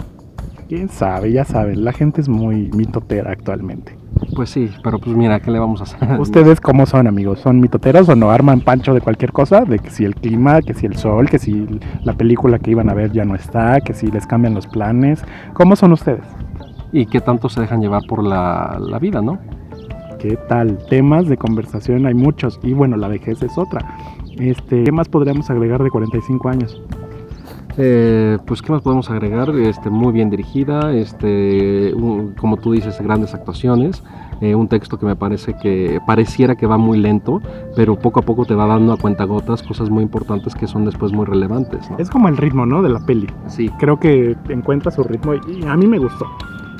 Quién 0.67 0.89
sabe, 0.89 1.31
ya 1.31 1.45
saben, 1.45 1.83
la 1.83 1.93
gente 1.93 2.21
es 2.21 2.29
muy 2.29 2.69
mitotera 2.73 3.31
actualmente. 3.31 3.98
Pues 4.35 4.49
sí, 4.49 4.69
pero 4.83 4.99
pues 4.99 5.15
mira, 5.15 5.39
¿qué 5.39 5.51
le 5.51 5.59
vamos 5.59 5.81
a 5.81 5.83
hacer? 5.83 5.99
¿Ustedes 6.19 6.59
cómo 6.61 6.85
son, 6.85 7.07
amigos? 7.07 7.39
¿Son 7.39 7.59
mitoteros 7.59 8.09
o 8.09 8.15
no 8.15 8.31
arman 8.31 8.61
pancho 8.61 8.93
de 8.93 9.01
cualquier 9.01 9.31
cosa? 9.31 9.61
De 9.61 9.79
que 9.79 9.89
si 9.89 10.05
el 10.05 10.15
clima, 10.15 10.61
que 10.61 10.73
si 10.73 10.85
el 10.85 10.95
sol, 10.95 11.29
que 11.29 11.39
si 11.39 11.67
la 12.03 12.13
película 12.13 12.59
que 12.59 12.71
iban 12.71 12.89
a 12.89 12.93
ver 12.93 13.11
ya 13.11 13.25
no 13.25 13.35
está, 13.35 13.79
que 13.81 13.93
si 13.93 14.07
les 14.07 14.27
cambian 14.27 14.53
los 14.53 14.67
planes. 14.67 15.23
¿Cómo 15.53 15.75
son 15.75 15.93
ustedes? 15.93 16.25
¿Y 16.91 17.05
qué 17.05 17.21
tanto 17.21 17.49
se 17.49 17.61
dejan 17.61 17.81
llevar 17.81 18.03
por 18.07 18.23
la, 18.23 18.97
vida, 19.01 19.21
no? 19.21 19.39
¿Qué 20.19 20.37
tal? 20.47 20.77
Temas 20.89 21.27
de 21.27 21.37
conversación 21.37 22.05
hay 22.05 22.13
muchos 22.13 22.59
y 22.63 22.73
bueno, 22.73 22.97
la 22.97 23.07
vejez 23.07 23.41
es 23.41 23.57
otra. 23.57 23.97
Este, 24.37 24.83
¿Qué 24.83 24.91
más 24.91 25.07
podríamos 25.07 25.49
agregar 25.49 25.83
de 25.83 25.89
45 25.89 26.49
años? 26.49 26.81
Eh, 27.81 28.37
pues 28.45 28.61
qué 28.61 28.73
más 28.73 28.81
podemos 28.81 29.09
agregar, 29.09 29.51
este, 29.55 29.89
muy 29.89 30.11
bien 30.11 30.29
dirigida, 30.29 30.93
este, 30.93 31.93
un- 31.95 32.33
como 32.37 32.57
tú 32.57 32.73
dices, 32.73 32.99
grandes 32.99 33.33
actuaciones, 33.33 34.03
eh, 34.41 34.53
un 34.53 34.67
texto 34.67 34.99
que 34.99 35.05
me 35.05 35.15
parece 35.15 35.53
que 35.53 36.01
pareciera 36.05 36.55
que 36.55 36.67
va 36.67 36.77
muy 36.77 36.97
lento, 36.97 37.41
pero 37.77 37.95
poco 37.97 38.19
a 38.19 38.23
poco 38.23 38.43
te 38.43 38.53
va 38.53 38.65
dando 38.65 38.91
a 38.91 38.97
cuentagotas 38.97 39.63
cosas 39.63 39.89
muy 39.89 40.03
importantes 40.03 40.55
que 40.55 40.67
son 40.67 40.83
después 40.83 41.13
muy 41.13 41.25
relevantes. 41.25 41.89
¿no? 41.89 41.97
Es 41.99 42.09
como 42.09 42.27
el 42.27 42.35
ritmo, 42.35 42.65
¿no? 42.65 42.81
De 42.81 42.89
la 42.89 42.99
peli. 42.99 43.27
Sí, 43.47 43.69
Creo 43.79 43.97
que 43.97 44.35
encuentra 44.49 44.91
su 44.91 45.03
ritmo 45.03 45.35
y 45.35 45.65
a 45.65 45.77
mí 45.77 45.87
me 45.87 45.99
gustó. 45.99 46.25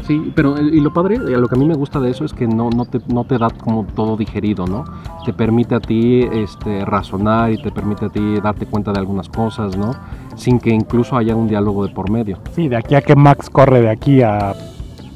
Sí, 0.03 0.33
pero 0.35 0.57
eh, 0.57 0.63
y 0.63 0.81
lo 0.81 0.91
padre, 0.91 1.17
lo 1.17 1.47
que 1.47 1.55
a 1.55 1.57
mí 1.57 1.65
me 1.65 1.75
gusta 1.75 1.99
de 2.01 2.09
eso 2.09 2.25
es 2.25 2.33
que 2.33 2.45
no, 2.47 2.69
no, 2.71 2.83
te, 2.85 2.99
no 3.07 3.23
te 3.23 3.37
da 3.37 3.49
como 3.51 3.85
todo 3.85 4.17
digerido, 4.17 4.65
¿no? 4.65 4.83
Te 5.25 5.31
permite 5.31 5.75
a 5.75 5.79
ti 5.79 6.21
este, 6.31 6.83
razonar 6.83 7.51
y 7.53 7.57
te 7.61 7.71
permite 7.71 8.05
a 8.05 8.09
ti 8.09 8.39
darte 8.41 8.65
cuenta 8.65 8.91
de 8.91 8.99
algunas 8.99 9.29
cosas, 9.29 9.77
¿no? 9.77 9.91
Sin 10.39 10.57
que 10.59 10.69
incluso 10.71 11.17
haya 11.17 11.35
un 11.35 11.47
diálogo 11.47 11.85
de 11.85 11.93
por 11.93 12.09
medio. 12.09 12.39
Sí, 12.55 12.67
de 12.69 12.77
aquí 12.77 12.95
a 12.95 13.01
que 13.01 13.15
Max 13.15 13.49
corre 13.49 13.81
de 13.81 13.89
aquí 13.89 14.21
a 14.21 14.53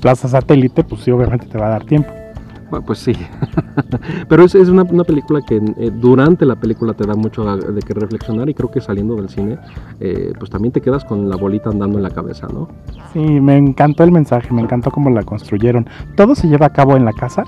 Plaza 0.02 0.28
Satélite, 0.28 0.84
pues 0.84 1.02
sí, 1.02 1.12
obviamente 1.12 1.46
te 1.48 1.58
va 1.58 1.68
a 1.68 1.70
dar 1.70 1.86
tiempo. 1.86 2.10
Bueno, 2.70 2.86
pues 2.86 3.00
sí. 3.00 3.14
pero 4.28 4.44
es, 4.44 4.56
es 4.56 4.68
una, 4.68 4.82
una 4.84 5.04
película 5.04 5.42
que 5.48 5.58
eh, 5.78 5.92
durante 5.94 6.46
la 6.46 6.56
película 6.56 6.94
te 6.94 7.06
da 7.06 7.14
mucho 7.14 7.48
a- 7.48 7.56
de 7.58 7.82
que 7.82 7.94
reflexionar 7.94 8.50
y 8.50 8.54
creo 8.54 8.70
que 8.72 8.82
saliendo 8.82 9.16
del 9.16 9.30
cine, 9.30 9.60
eh, 10.00 10.34
pues 10.38 10.50
también 10.50 10.72
te 10.72 10.82
quedas 10.82 11.06
con 11.06 11.30
la 11.30 11.36
bolita 11.36 11.70
andando 11.70 11.98
en 11.98 12.04
la 12.04 12.10
cabeza, 12.10 12.48
¿no? 12.52 12.68
Sí, 13.14 13.20
me 13.20 13.58
encantó 13.58 14.04
el 14.04 14.12
mensaje, 14.12 14.52
me 14.54 14.62
encantó 14.62 14.92
cómo 14.92 15.10
la 15.12 15.24
construyeron. 15.24 15.88
¿Todo 16.18 16.36
se 16.36 16.48
lleva 16.48 16.66
a 16.66 16.74
cabo 16.74 16.98
en 16.98 17.06
la 17.06 17.14
casa? 17.14 17.44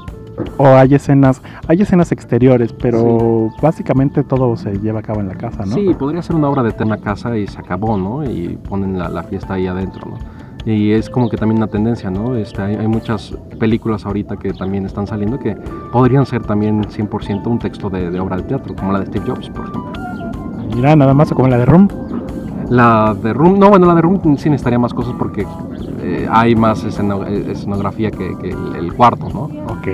¿O 0.58 0.67
hay 0.67 0.95
escenas, 0.95 1.41
hay 1.67 1.82
escenas 1.82 2.12
exteriores, 2.12 2.74
pero 2.74 3.50
básicamente 3.62 4.24
todo 4.24 4.56
se 4.56 4.78
lleva 4.80 5.00
a 5.00 5.04
cabo 5.04 5.19
en 5.21 5.28
la 5.28 5.36
casa, 5.36 5.65
¿no? 5.65 5.76
Sí, 5.76 5.93
podría 5.98 6.21
ser 6.21 6.36
una 6.36 6.50
obra 6.50 6.63
de 6.63 6.71
tema 6.71 6.98
casa 6.98 7.38
y 7.38 7.48
se 7.48 7.60
acabó, 7.60 7.98
¿no? 7.98 8.24
Y 8.24 8.58
ponen 8.69 8.98
la, 8.98 9.10
la 9.10 9.24
fiesta 9.24 9.56
ahí 9.56 9.67
adentro, 9.67 10.10
¿no? 10.10 10.17
Y 10.65 10.93
es 10.93 11.10
como 11.12 11.30
que 11.30 11.38
también 11.38 11.58
una 11.58 11.67
tendencia, 11.67 12.10
¿no? 12.10 12.36
Este, 12.36 12.62
hay, 12.62 12.76
hay 12.76 12.88
muchas 12.88 13.36
películas 13.60 14.06
ahorita 14.06 14.38
que 14.38 14.52
también 14.52 14.86
están 14.86 15.06
saliendo 15.06 15.38
que 15.38 15.56
podrían 15.91 16.26
ser 16.26 16.41
también 16.41 16.82
100% 16.84 17.45
un 17.45 17.60
texto 17.60 17.89
de, 17.89 18.10
de 18.10 18.19
obra 18.19 18.38
de 18.38 18.43
teatro, 18.43 18.76
como 18.76 18.91
la 18.91 19.00
de 19.00 19.06
Steve 19.06 19.26
Jobs, 19.28 19.50
por 19.50 19.67
ejemplo. 19.67 19.91
Mira, 20.76 20.95
nada 20.95 21.13
más 21.13 21.32
o 21.32 21.36
como 21.36 21.48
la 21.48 21.58
de 21.58 21.65
Room. 21.65 21.88
La 22.69 23.15
de 23.21 23.32
Room, 23.32 23.60
no, 23.60 23.69
bueno, 23.69 23.86
la 23.86 23.93
de 23.93 24.02
Room 24.02 24.19
sí 24.38 24.50
necesitaría 24.50 24.80
más 24.80 24.93
cosas 24.93 25.13
porque 25.19 25.45
eh, 26.06 26.28
hay 26.30 26.56
más 26.56 26.84
esceno- 26.86 27.26
eh, 27.26 27.52
escenografía 27.52 28.12
que, 28.12 28.38
que 28.38 28.52
el, 28.52 28.76
el 28.76 28.94
cuarto, 28.94 29.28
¿no? 29.34 29.44
Ok. 29.74 29.88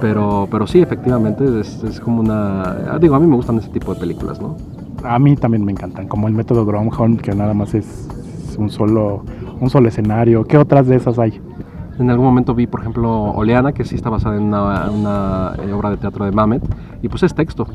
Pero, 0.00 0.48
pero 0.50 0.66
sí, 0.66 0.80
efectivamente, 0.80 1.44
es, 1.60 1.82
es 1.84 2.00
como 2.00 2.20
una... 2.20 2.98
Digo, 3.00 3.14
a 3.16 3.20
mí 3.20 3.26
me 3.26 3.36
gustan 3.36 3.58
ese 3.58 3.68
tipo 3.68 3.92
de 3.92 4.00
películas, 4.00 4.40
¿no? 4.40 4.56
A 5.04 5.18
mí 5.18 5.36
también 5.36 5.64
me 5.64 5.72
encantan, 5.72 6.08
como 6.08 6.26
el 6.28 6.34
método 6.34 6.64
Groundhog, 6.64 7.18
que 7.20 7.34
nada 7.34 7.52
más 7.52 7.74
es 7.74 8.08
un 8.58 8.70
solo, 8.70 9.24
un 9.60 9.68
solo 9.68 9.88
escenario. 9.88 10.44
¿Qué 10.44 10.56
otras 10.56 10.86
de 10.86 10.96
esas 10.96 11.18
hay? 11.18 11.40
En 11.98 12.08
algún 12.08 12.24
momento 12.24 12.54
vi, 12.54 12.66
por 12.66 12.80
ejemplo, 12.80 13.24
Oleana, 13.32 13.72
que 13.72 13.84
sí 13.84 13.94
está 13.94 14.08
basada 14.08 14.36
en 14.36 14.44
una, 14.44 14.90
una, 14.90 15.52
eh, 15.62 15.72
obra 15.72 15.90
de 15.90 15.98
teatro 15.98 16.24
de 16.24 16.32
Mamet, 16.32 16.62
y 17.02 17.08
pues 17.08 17.22
es 17.22 17.34
texto. 17.34 17.66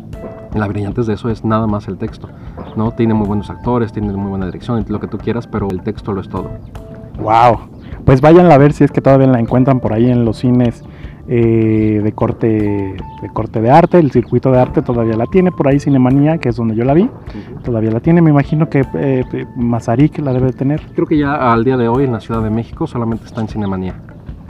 La 0.55 0.67
brillantez 0.67 1.05
de 1.05 1.13
eso 1.13 1.29
es 1.29 1.45
nada 1.45 1.67
más 1.67 1.87
el 1.87 1.97
texto, 1.97 2.29
¿no? 2.75 2.91
Tiene 2.91 3.13
muy 3.13 3.27
buenos 3.27 3.51
actores, 3.51 3.91
tiene 3.91 4.11
muy 4.13 4.29
buena 4.29 4.47
dirección, 4.47 4.83
lo 4.87 4.99
que 4.99 5.07
tú 5.07 5.19
quieras, 5.19 5.45
pero 5.45 5.67
el 5.69 5.81
texto 5.83 6.11
lo 6.11 6.21
es 6.21 6.29
todo. 6.29 6.49
Wow. 7.19 7.59
Pues 8.05 8.21
vayan 8.21 8.51
a 8.51 8.57
ver 8.57 8.73
si 8.73 8.83
es 8.83 8.91
que 8.91 9.01
todavía 9.01 9.27
la 9.27 9.39
encuentran 9.39 9.79
por 9.79 9.93
ahí 9.93 10.09
en 10.09 10.25
los 10.25 10.37
cines 10.37 10.83
eh, 11.27 12.01
de 12.03 12.11
corte 12.11 12.47
de 12.47 13.29
corte 13.33 13.61
de 13.61 13.71
arte. 13.71 13.97
El 13.97 14.11
circuito 14.11 14.51
de 14.51 14.59
arte 14.59 14.81
todavía 14.81 15.15
la 15.15 15.25
tiene 15.25 15.51
por 15.51 15.67
ahí 15.67 15.79
Cinemanía, 15.79 16.37
que 16.37 16.49
es 16.49 16.55
donde 16.55 16.75
yo 16.75 16.83
la 16.83 16.93
vi. 16.93 17.09
Todavía 17.63 17.91
la 17.91 17.99
tiene. 17.99 18.21
Me 18.21 18.29
imagino 18.29 18.69
que 18.69 18.85
eh, 18.93 19.23
Mazarik 19.55 20.19
la 20.19 20.33
debe 20.33 20.53
tener. 20.53 20.81
Creo 20.93 21.07
que 21.07 21.17
ya 21.17 21.51
al 21.51 21.63
día 21.63 21.77
de 21.77 21.87
hoy 21.87 22.03
en 22.03 22.11
la 22.11 22.19
Ciudad 22.19 22.43
de 22.43 22.51
México 22.51 22.85
solamente 22.85 23.25
está 23.25 23.41
en 23.41 23.47
Cinemanía. 23.47 23.95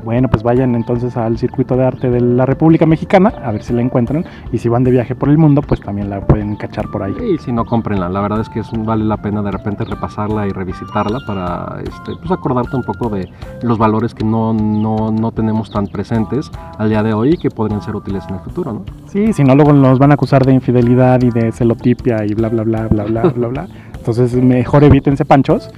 Bueno, 0.06 0.28
pues 0.30 0.44
vayan 0.44 0.76
entonces 0.76 1.18
al 1.18 1.39
circuito 1.39 1.76
de 1.76 1.84
arte 1.84 2.12
de 2.12 2.22
la 2.22 2.46
República 2.46 2.86
Mexicana 2.86 3.34
a 3.44 3.52
ver 3.52 3.63
si 3.63 3.74
la 3.74 3.82
encuentran. 3.82 4.24
Y 4.52 4.60
si 4.60 4.70
van 4.70 4.84
de 4.84 4.91
viaje 4.91 5.15
por 5.15 5.30
el 5.30 5.39
mundo, 5.39 5.63
pues 5.63 5.82
también 5.82 6.12
la 6.12 6.22
pueden 6.22 6.56
cachar 6.58 6.91
por 6.91 7.02
ahí. 7.02 7.15
Y 7.34 7.39
si 7.39 7.52
no, 7.52 7.65
cómprenla. 7.65 8.08
La 8.10 8.22
verdad 8.22 8.39
es 8.39 8.48
que 8.48 8.60
es, 8.60 8.70
vale 8.72 9.04
la 9.04 9.18
pena 9.18 9.41
de 9.41 9.50
repente 9.50 9.84
repasarla 9.84 10.46
y 10.46 10.52
revisitarla 10.52 11.18
para 11.26 11.82
este, 11.82 12.15
pues 12.20 12.30
acordarte 12.30 12.76
un 12.76 12.84
poco 12.84 13.10
de 13.10 13.28
los 13.63 13.80
valores 13.80 14.13
que 14.13 14.24
no, 14.24 14.54
no, 14.54 15.12
no 15.12 15.32
tenemos 15.32 15.72
tan 15.72 15.88
presentes 15.88 16.52
al 16.78 16.89
día 16.89 17.02
de 17.02 17.13
hoy 17.13 17.34
y 17.34 17.38
que 17.38 17.50
podrían 17.50 17.82
ser 17.82 17.96
útiles 17.96 18.24
en 18.30 18.36
el 18.36 18.41
futuro, 18.41 18.74
¿no? 18.74 18.86
Sí, 19.08 19.34
si 19.34 19.44
no, 19.44 19.56
luego 19.56 19.74
nos 19.74 19.98
van 19.98 20.12
a 20.12 20.13
acusar 20.13 20.46
de 20.46 20.54
infidelidad 20.54 21.20
y 21.24 21.32
de 21.32 21.52
celotipia 21.52 22.24
y 22.26 22.36
bla, 22.36 22.50
bla, 22.50 22.62
bla, 22.62 22.88
bla, 22.88 23.06
bla, 23.06 23.24
bla, 23.24 23.48
bla. 23.48 23.68
Entonces, 23.98 24.36
mejor 24.36 24.84
evítense 24.84 25.26
panchos 25.26 25.72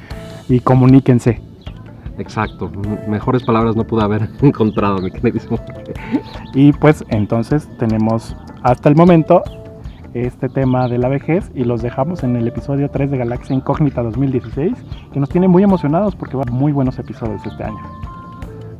y 0.50 0.60
comuníquense. 0.60 1.47
Exacto. 2.18 2.72
Mejores 3.08 3.44
palabras 3.44 3.76
no 3.76 3.84
pude 3.86 4.04
haber 4.04 4.30
encontrado, 4.42 5.00
mi 5.00 5.12
queridísimo. 5.12 5.60
Y 6.54 6.74
pues 6.74 7.04
entonces 7.10 7.68
tenemos 7.78 8.36
hasta 8.64 8.90
el 8.90 8.96
momento 8.96 9.44
este 10.14 10.50
tema 10.50 10.88
de 10.88 10.98
la 10.98 11.10
vejez 11.10 11.52
y 11.54 11.64
los 11.64 11.82
dejamos 11.82 12.24
en 12.24 12.36
el 12.36 12.48
episodio 12.48 12.90
3 12.90 13.12
de 13.12 13.18
Galaxia 13.18 13.56
Incógnita 13.56 14.02
2016, 14.02 14.74
que 15.14 15.20
nos 15.20 15.30
tiene 15.30 15.48
muy 15.48 15.64
emocionados 15.64 16.16
porque 16.16 16.38
va 16.38 16.44
muy 16.52 16.72
buenos 16.72 16.98
episodios 16.98 17.46
este 17.46 17.64
año. 17.64 17.80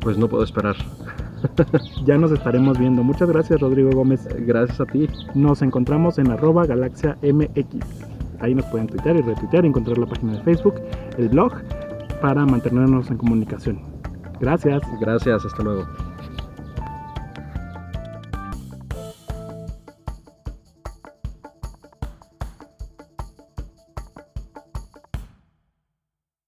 Pues 0.00 0.18
no 0.18 0.28
puedo 0.28 0.44
esperar. 0.44 0.76
Ya 2.04 2.18
nos 2.18 2.32
estaremos 2.32 2.78
viendo. 2.78 3.04
Muchas 3.04 3.28
gracias 3.30 3.60
Rodrigo 3.60 3.90
Gómez. 3.92 4.26
Gracias 4.40 4.80
a 4.80 4.86
ti. 4.86 5.08
Nos 5.34 5.62
encontramos 5.62 6.18
en 6.18 6.32
arroba 6.32 6.66
galaxia 6.66 7.16
MX. 7.22 8.08
Ahí 8.40 8.54
nos 8.54 8.64
pueden 8.66 8.86
tuitear 8.86 9.16
y 9.16 9.22
retuitear, 9.22 9.64
encontrar 9.64 9.98
la 9.98 10.06
página 10.06 10.34
de 10.34 10.42
Facebook, 10.42 10.74
el 11.16 11.28
blog, 11.28 11.52
para 12.20 12.44
mantenernos 12.46 13.10
en 13.10 13.16
comunicación. 13.18 13.80
Gracias. 14.40 14.82
Gracias, 15.00 15.44
hasta 15.44 15.62
luego. 15.62 15.86